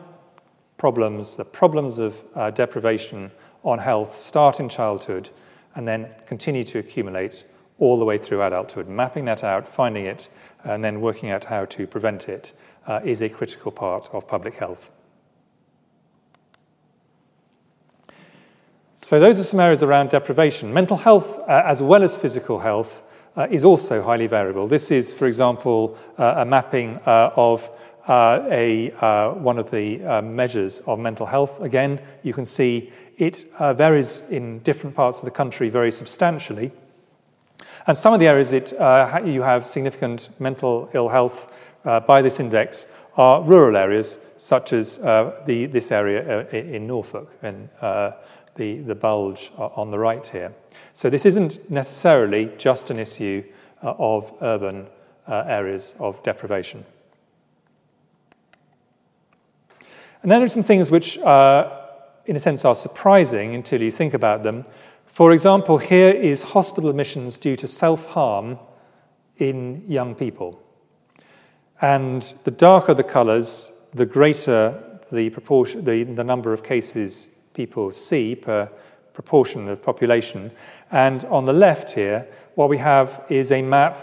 [0.76, 3.30] problems, the problems of uh, deprivation
[3.62, 5.30] on health start in childhood
[5.76, 7.44] and then continue to accumulate
[7.78, 8.88] all the way through adulthood.
[8.88, 10.28] Mapping that out, finding it,
[10.64, 12.52] and then working out how to prevent it
[12.88, 14.90] uh, is a critical part of public health.
[19.02, 20.74] So, those are some areas around deprivation.
[20.74, 23.02] Mental health, uh, as well as physical health,
[23.34, 24.68] uh, is also highly variable.
[24.68, 27.70] This is, for example, uh, a mapping uh, of
[28.06, 31.62] uh, a, uh, one of the measures of mental health.
[31.62, 36.70] Again, you can see it varies in different parts of the country very substantially.
[37.86, 38.72] And some of the areas it,
[39.24, 41.50] you have significant mental ill health
[41.84, 42.86] by this index
[43.16, 47.30] are rural areas, such as the, this area in Norfolk.
[47.42, 47.70] And,
[48.56, 50.52] the, the bulge on the right here.
[50.92, 53.44] So this isn't necessarily just an issue
[53.82, 54.86] uh, of urban
[55.26, 56.84] uh, areas of deprivation.
[60.22, 61.70] And then there are some things which, uh,
[62.26, 64.64] in a sense, are surprising until you think about them.
[65.06, 68.58] For example, here is hospital admissions due to self harm
[69.38, 70.62] in young people.
[71.80, 77.30] And the darker the colours, the greater the, proportion, the, the number of cases
[77.60, 78.70] people see per
[79.12, 80.50] proportion of population.
[80.90, 83.94] And on the left here, what we have is a map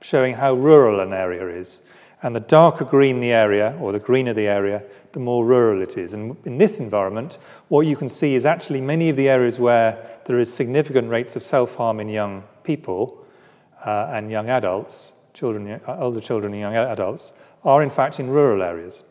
[0.00, 1.82] showing how rural an area is.
[2.22, 4.82] And the darker green the area, or the greener the area,
[5.12, 6.14] the more rural it is.
[6.14, 7.38] And in this environment,
[7.68, 9.90] what you can see is actually many of the areas where
[10.24, 13.24] there is significant rates of self harm in young people
[13.84, 17.32] uh, and young adults, children, older children and young adults,
[17.64, 19.04] are in fact in rural areas.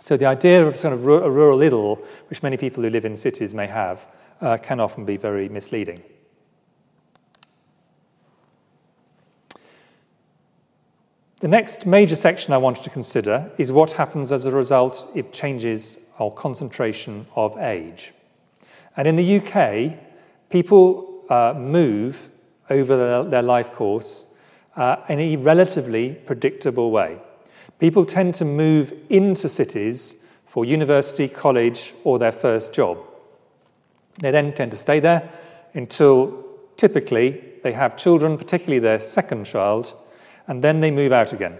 [0.00, 1.96] So the idea of sort of a rural idyll,
[2.28, 4.06] which many people who live in cities may have,
[4.40, 6.02] uh, can often be very misleading.
[11.40, 15.30] The next major section I wanted to consider is what happens as a result of
[15.30, 18.14] changes or concentration of age.
[18.96, 19.98] And in the UK,
[20.48, 22.30] people uh, move
[22.70, 24.26] over their, their life course
[24.76, 27.18] uh, in a relatively predictable way.
[27.78, 32.98] People tend to move into cities for university, college, or their first job.
[34.20, 35.28] They then tend to stay there
[35.74, 36.44] until
[36.76, 39.94] typically they have children, particularly their second child,
[40.46, 41.58] and then they move out again.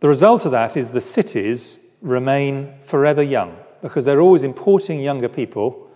[0.00, 5.28] The result of that is the cities remain forever young because they're always importing younger
[5.28, 5.88] people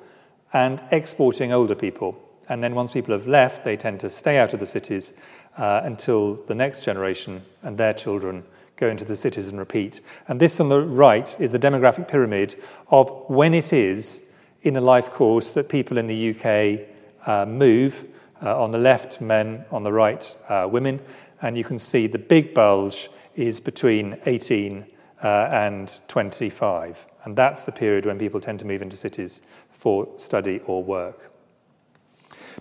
[0.53, 2.17] and exporting older people.
[2.49, 5.13] And then once people have left, they tend to stay out of the cities
[5.57, 8.45] uh, until the next generation and their children
[8.77, 10.01] go into the cities and repeat.
[10.29, 12.57] And this on the right is the demographic pyramid
[12.89, 14.29] of when it is
[14.63, 16.89] in a life course that people in the UK
[17.27, 18.05] uh, move.
[18.43, 21.01] Uh, on the left, men, on the right, uh, women.
[21.41, 24.85] And you can see the big bulge is between 18
[25.23, 27.07] uh, and 25.
[27.25, 29.41] And that's the period when people tend to move into cities
[29.73, 31.33] for study or work.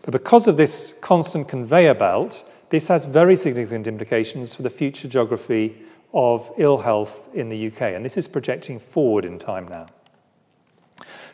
[0.02, 5.08] But because of this constant conveyor belt, this has very significant implications for the future
[5.08, 5.78] geography
[6.14, 7.82] of ill health in the UK.
[7.94, 9.86] And this is projecting forward in time now.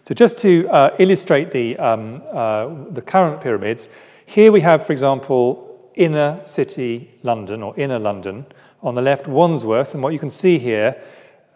[0.04, 3.90] So, just to uh, illustrate the, um, uh, the current pyramids,
[4.28, 8.46] here we have, for example, inner city London or inner London.
[8.84, 9.96] On the left, Wandsworth.
[9.96, 11.02] And what you can see here,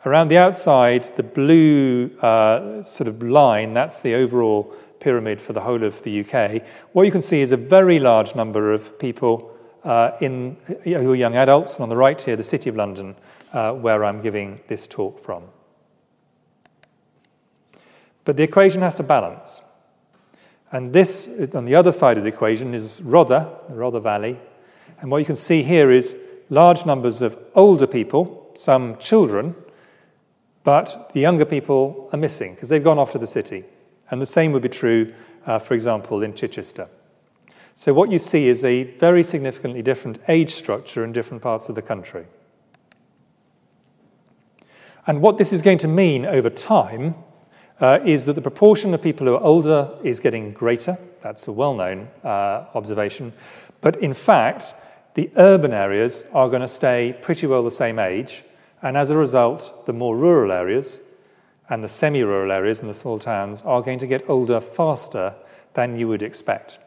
[0.03, 5.61] around the outside, the blue uh, sort of line, that's the overall pyramid for the
[5.61, 6.63] whole of the UK.
[6.93, 9.54] What you can see is a very large number of people
[10.19, 13.15] in, who are young adults, and on the right here, the City of London,
[13.53, 15.43] uh, where I'm giving this talk from.
[18.23, 19.61] But the equation has to balance.
[20.71, 24.39] And this, on the other side of the equation, is Rother, the Rother Valley.
[24.99, 26.17] And what you can see here is
[26.49, 29.55] large numbers of older people, some children,
[30.63, 33.63] but the younger people are missing because they've gone off to the city.
[34.09, 35.13] And the same would be true,
[35.45, 36.89] uh, for example, in Chichester.
[37.77, 41.75] So, what you see is a very significantly different age structure in different parts of
[41.75, 42.25] the country.
[45.05, 47.15] And what this is going to mean over time
[47.81, 50.97] uh, is that the proportion of people who are older is getting greater.
[51.19, 53.33] That's a well known uh, observation.
[53.81, 54.73] But in fact,
[55.15, 58.43] the urban areas are going to stay pretty well the same age.
[58.81, 61.01] And as a result, the more rural areas
[61.69, 65.35] and the semi rural areas and the small towns are going to get older faster
[65.73, 66.79] than you would expect.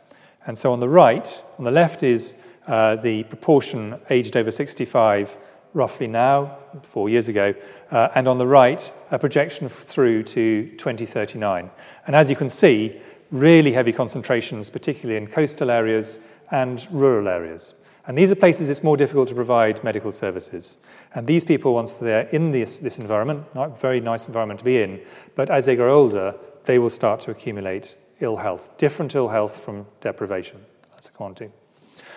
[0.48, 2.34] And so on the right, on the left is
[2.66, 5.36] uh, the proportion aged over 65
[5.74, 7.54] roughly now, four years ago,
[7.90, 11.70] uh, and on the right, a projection through to 2039.
[12.06, 12.98] And as you can see,
[13.30, 16.18] really heavy concentrations, particularly in coastal areas
[16.50, 17.74] and rural areas.
[18.06, 20.78] And these are places it's more difficult to provide medical services.
[21.14, 24.64] And these people, once they're in this, this environment, not a very nice environment to
[24.64, 25.02] be in,
[25.34, 26.34] but as they grow older,
[26.64, 30.64] they will start to accumulate ill health, different ill health from deprivation.
[30.90, 31.52] That's a quantity.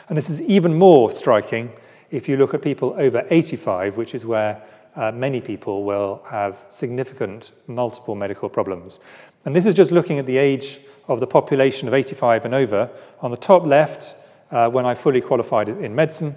[0.09, 1.71] And this is even more striking
[2.09, 4.61] if you look at people over 85, which is where
[4.95, 8.99] uh, many people will have significant multiple medical problems.
[9.45, 12.89] And this is just looking at the age of the population of 85 and over.
[13.21, 14.15] On the top left,
[14.51, 16.35] uh, when I fully qualified in medicine,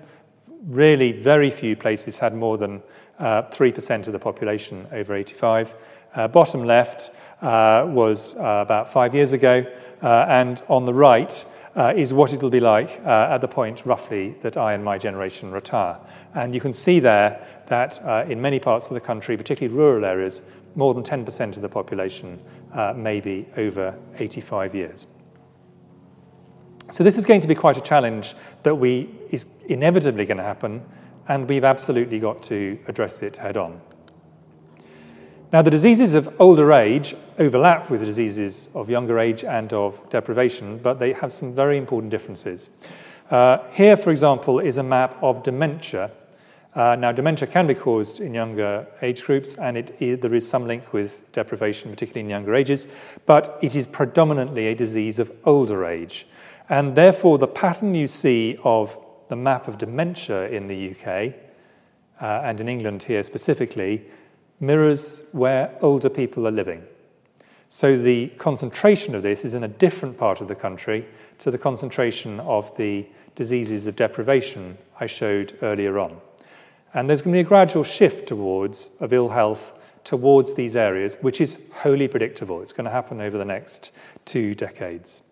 [0.67, 2.83] really very few places had more than
[3.19, 5.75] uh, 3% of the population over 85.
[6.15, 7.11] Uh, bottom left
[7.45, 9.65] was uh, about five years ago,
[10.03, 11.45] uh, and on the right
[11.77, 14.99] uh, is what it'll be like uh, at the point, roughly, that I and my
[14.99, 15.99] generation retire.
[16.35, 20.43] And you can see there that in many parts of the country, particularly rural areas,
[20.75, 22.41] more than 10% of the population
[22.97, 25.07] may be over 85 years.
[26.91, 30.45] So this is going to be quite a challenge that we is inevitably going to
[30.45, 30.83] happen,
[31.29, 33.81] and we've absolutely got to address it head on.
[35.55, 40.01] Now, the diseases of older age overlap with the diseases of younger age and of
[40.11, 42.71] deprivation, but they have some very important differences.
[43.31, 46.11] Uh, here, for example, is a map of dementia.
[46.75, 50.45] Uh, now, dementia can be caused in younger age groups, and it, it, there is
[50.45, 52.89] some link with deprivation, particularly in younger ages,
[53.25, 56.27] but it is predominantly a disease of older age.
[56.69, 58.99] And therefore, the pattern you see of
[59.29, 61.33] the map of dementia in the UK,
[62.21, 64.05] uh, and in England here specifically,
[64.61, 66.85] mirrors where older people are living.
[67.69, 71.07] So the concentration of this is in a different part of the country
[71.41, 76.21] to the concentration of the diseases of deprivation I showed earlier on.
[76.93, 79.73] And there's going to be a gradual shift towards of ill health
[80.05, 82.63] towards these areas, which is wholly predictable.
[82.63, 83.91] It's going to happen over the next
[84.25, 85.23] two decades.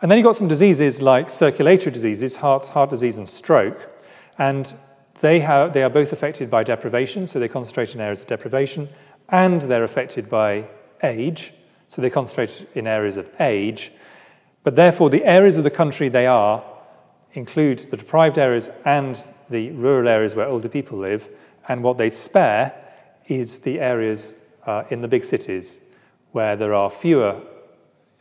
[0.00, 3.88] And then you've got some diseases like circulatory diseases, heart, heart disease and stroke.
[4.38, 4.72] And
[5.22, 8.88] they, have, they are both affected by deprivation, so they concentrate in areas of deprivation,
[9.28, 10.66] and they're affected by
[11.02, 11.54] age,
[11.86, 13.92] so they concentrate in areas of age.
[14.64, 16.62] But therefore, the areas of the country they are
[17.32, 19.18] include the deprived areas and
[19.48, 21.28] the rural areas where older people live,
[21.68, 22.74] and what they spare
[23.28, 24.34] is the areas
[24.66, 25.80] uh, in the big cities
[26.32, 27.40] where there are fewer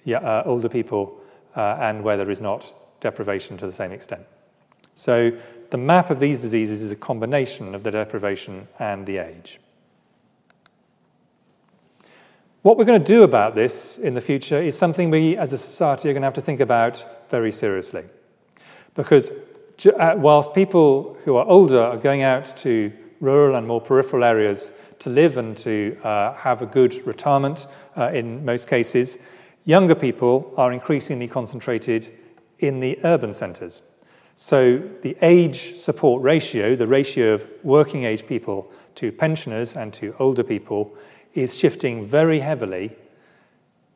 [0.07, 1.19] uh, older people
[1.55, 4.21] uh, and where there is not deprivation to the same extent.
[4.93, 5.31] So
[5.71, 9.59] the map of these diseases is a combination of the deprivation and the age.
[12.61, 15.57] What we're going to do about this in the future is something we as a
[15.57, 18.03] society are going to have to think about very seriously.
[18.93, 19.31] Because
[19.97, 22.91] uh, whilst people who are older are going out to
[23.21, 27.65] rural and more peripheral areas to live and to uh, have a good retirement
[27.95, 29.19] uh, in most cases,
[29.63, 32.09] younger people are increasingly concentrated
[32.59, 33.81] in the urban centres.
[34.35, 40.15] So the age support ratio, the ratio of working age people to pensioners and to
[40.19, 40.93] older people,
[41.33, 42.95] is shifting very heavily.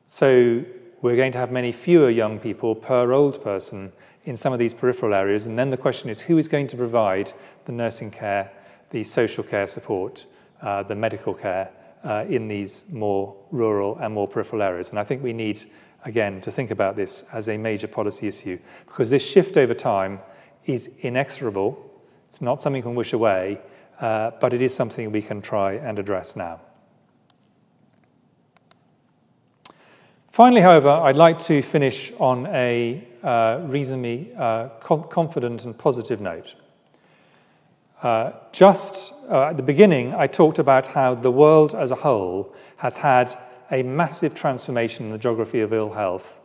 [0.06, 0.64] So
[1.02, 3.92] we're going to have many fewer young people per old person
[4.26, 5.46] in some of these peripheral areas.
[5.46, 7.34] And then the question is who is going to provide
[7.66, 8.52] the nursing care,
[8.90, 10.26] the social care support,
[10.62, 11.70] uh, the medical care
[12.04, 14.90] uh, in these more rural and more peripheral areas?
[14.90, 15.70] And I think we need,
[16.06, 20.20] again, to think about this as a major policy issue because this shift over time
[20.66, 21.78] is inexorable.
[22.30, 23.60] It's not something we can wish away,
[24.00, 26.62] uh, but it is something we can try and address now.
[30.30, 36.20] Finally, however, I'd like to finish on a uh, reasonably uh, com- confident and positive
[36.20, 36.56] note.
[38.04, 42.54] Uh, just uh, at the beginning, I talked about how the world as a whole
[42.78, 43.34] has had
[43.72, 46.40] a massive transformation in the geography of ill health,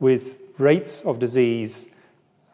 [0.00, 1.94] with rates of disease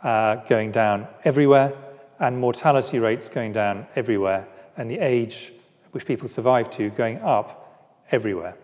[0.02, 1.72] uh, going down everywhere
[2.18, 4.46] and mortality rates going down everywhere,
[4.76, 5.52] and the age
[5.92, 8.56] which people survive to going up everywhere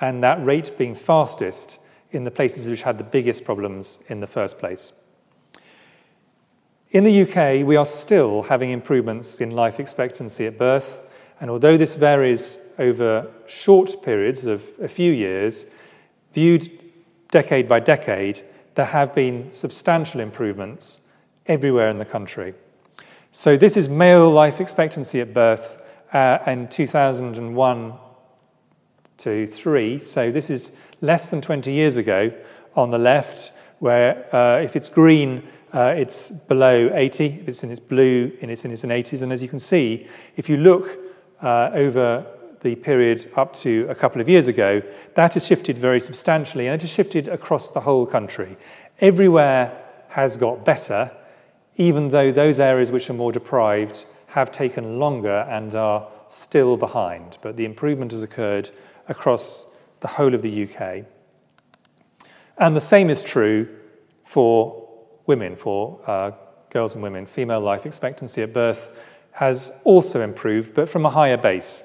[0.00, 1.80] and that rate being fastest
[2.10, 4.92] in the places which had the biggest problems in the first place.
[6.90, 11.05] In the UK, we are still having improvements in life expectancy at birth,
[11.40, 15.66] and although this varies over short periods of a few years,
[16.32, 16.70] viewed
[17.30, 18.42] decade by decade,
[18.74, 21.00] there have been substantial improvements
[21.46, 22.54] everywhere in the country.
[23.30, 25.82] So, this is male life expectancy at birth.
[26.12, 27.92] Uh, in 2001,
[29.18, 29.98] to 3.
[29.98, 32.32] So this is less than 20 years ago
[32.74, 37.26] on the left, where uh, if it's green, uh, it's below 80.
[37.26, 39.22] If it's in its blue, and it's in its 80s.
[39.22, 40.06] And as you can see,
[40.36, 40.98] if you look
[41.42, 42.26] uh, over
[42.60, 44.82] the period up to a couple of years ago,
[45.14, 48.56] that has shifted very substantially, and it has shifted across the whole country.
[49.00, 51.10] Everywhere has got better,
[51.76, 57.38] even though those areas which are more deprived have taken longer and are still behind.
[57.42, 58.70] But the improvement has occurred
[59.08, 59.66] across
[60.00, 61.04] the whole of the UK.
[62.58, 63.68] And the same is true
[64.24, 64.88] for
[65.26, 66.32] women, for uh,
[66.70, 67.26] girls and women.
[67.26, 68.88] Female life expectancy at birth
[69.36, 71.84] has also improved, but from a higher base.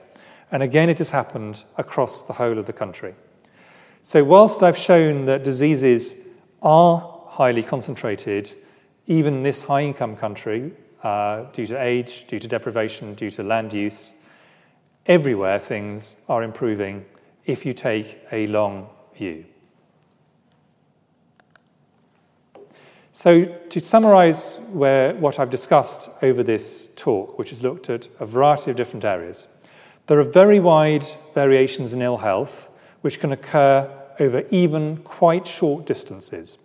[0.54, 3.14] And again, it has happened across the whole of the country.
[4.02, 6.16] So, whilst I've shown that diseases
[6.62, 8.54] are highly concentrated,
[9.06, 10.72] even in this high income country,
[11.04, 14.14] uh, due to age, due to deprivation, due to land use,
[15.06, 17.06] everywhere things are improving
[17.45, 19.43] if you take a long view.
[23.14, 28.26] So, to summarize where, what I've discussed over this talk, which has looked at a
[28.26, 29.47] variety of different areas,
[30.07, 32.70] there are very wide variations in ill health
[33.01, 33.89] which can occur
[34.20, 36.57] over even quite short distances.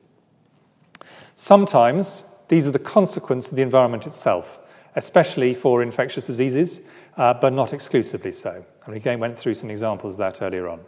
[1.34, 4.61] Sometimes these are the consequence of the environment itself,
[4.94, 6.80] especially for infectious diseases,
[7.16, 8.64] uh, but not exclusively so.
[8.84, 10.80] And we again went through some examples of that earlier on.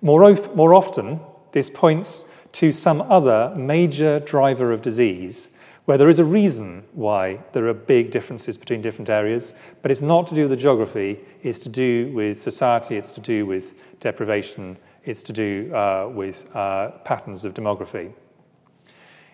[0.00, 1.18] More, of, more often,
[1.50, 5.50] this points to some other major driver of disease
[5.84, 9.52] where there is a reason why there are big differences between different areas,
[9.82, 13.20] but it's not to do with the geography, it's to do with society, it's to
[13.20, 18.12] do with deprivation, it's to do uh, with uh, patterns of demography.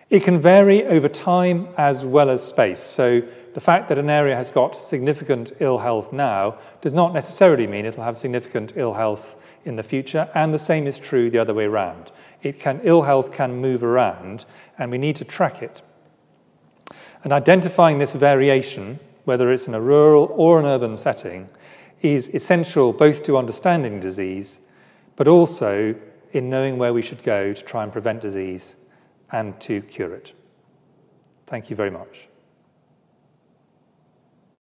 [0.09, 2.81] It can vary over time as well as space.
[2.81, 3.21] So
[3.53, 7.85] the fact that an area has got significant ill health now does not necessarily mean
[7.85, 11.53] it'll have significant ill health in the future, and the same is true the other
[11.53, 12.11] way around.
[12.41, 14.45] It can, ill health can move around,
[14.77, 15.81] and we need to track it.
[17.23, 21.49] And identifying this variation, whether it's in a rural or an urban setting,
[22.01, 24.59] is essential both to understanding disease,
[25.15, 25.95] but also
[26.31, 28.75] in knowing where we should go to try and prevent disease
[29.31, 30.33] and to cure it.
[31.45, 32.27] Thank you very much.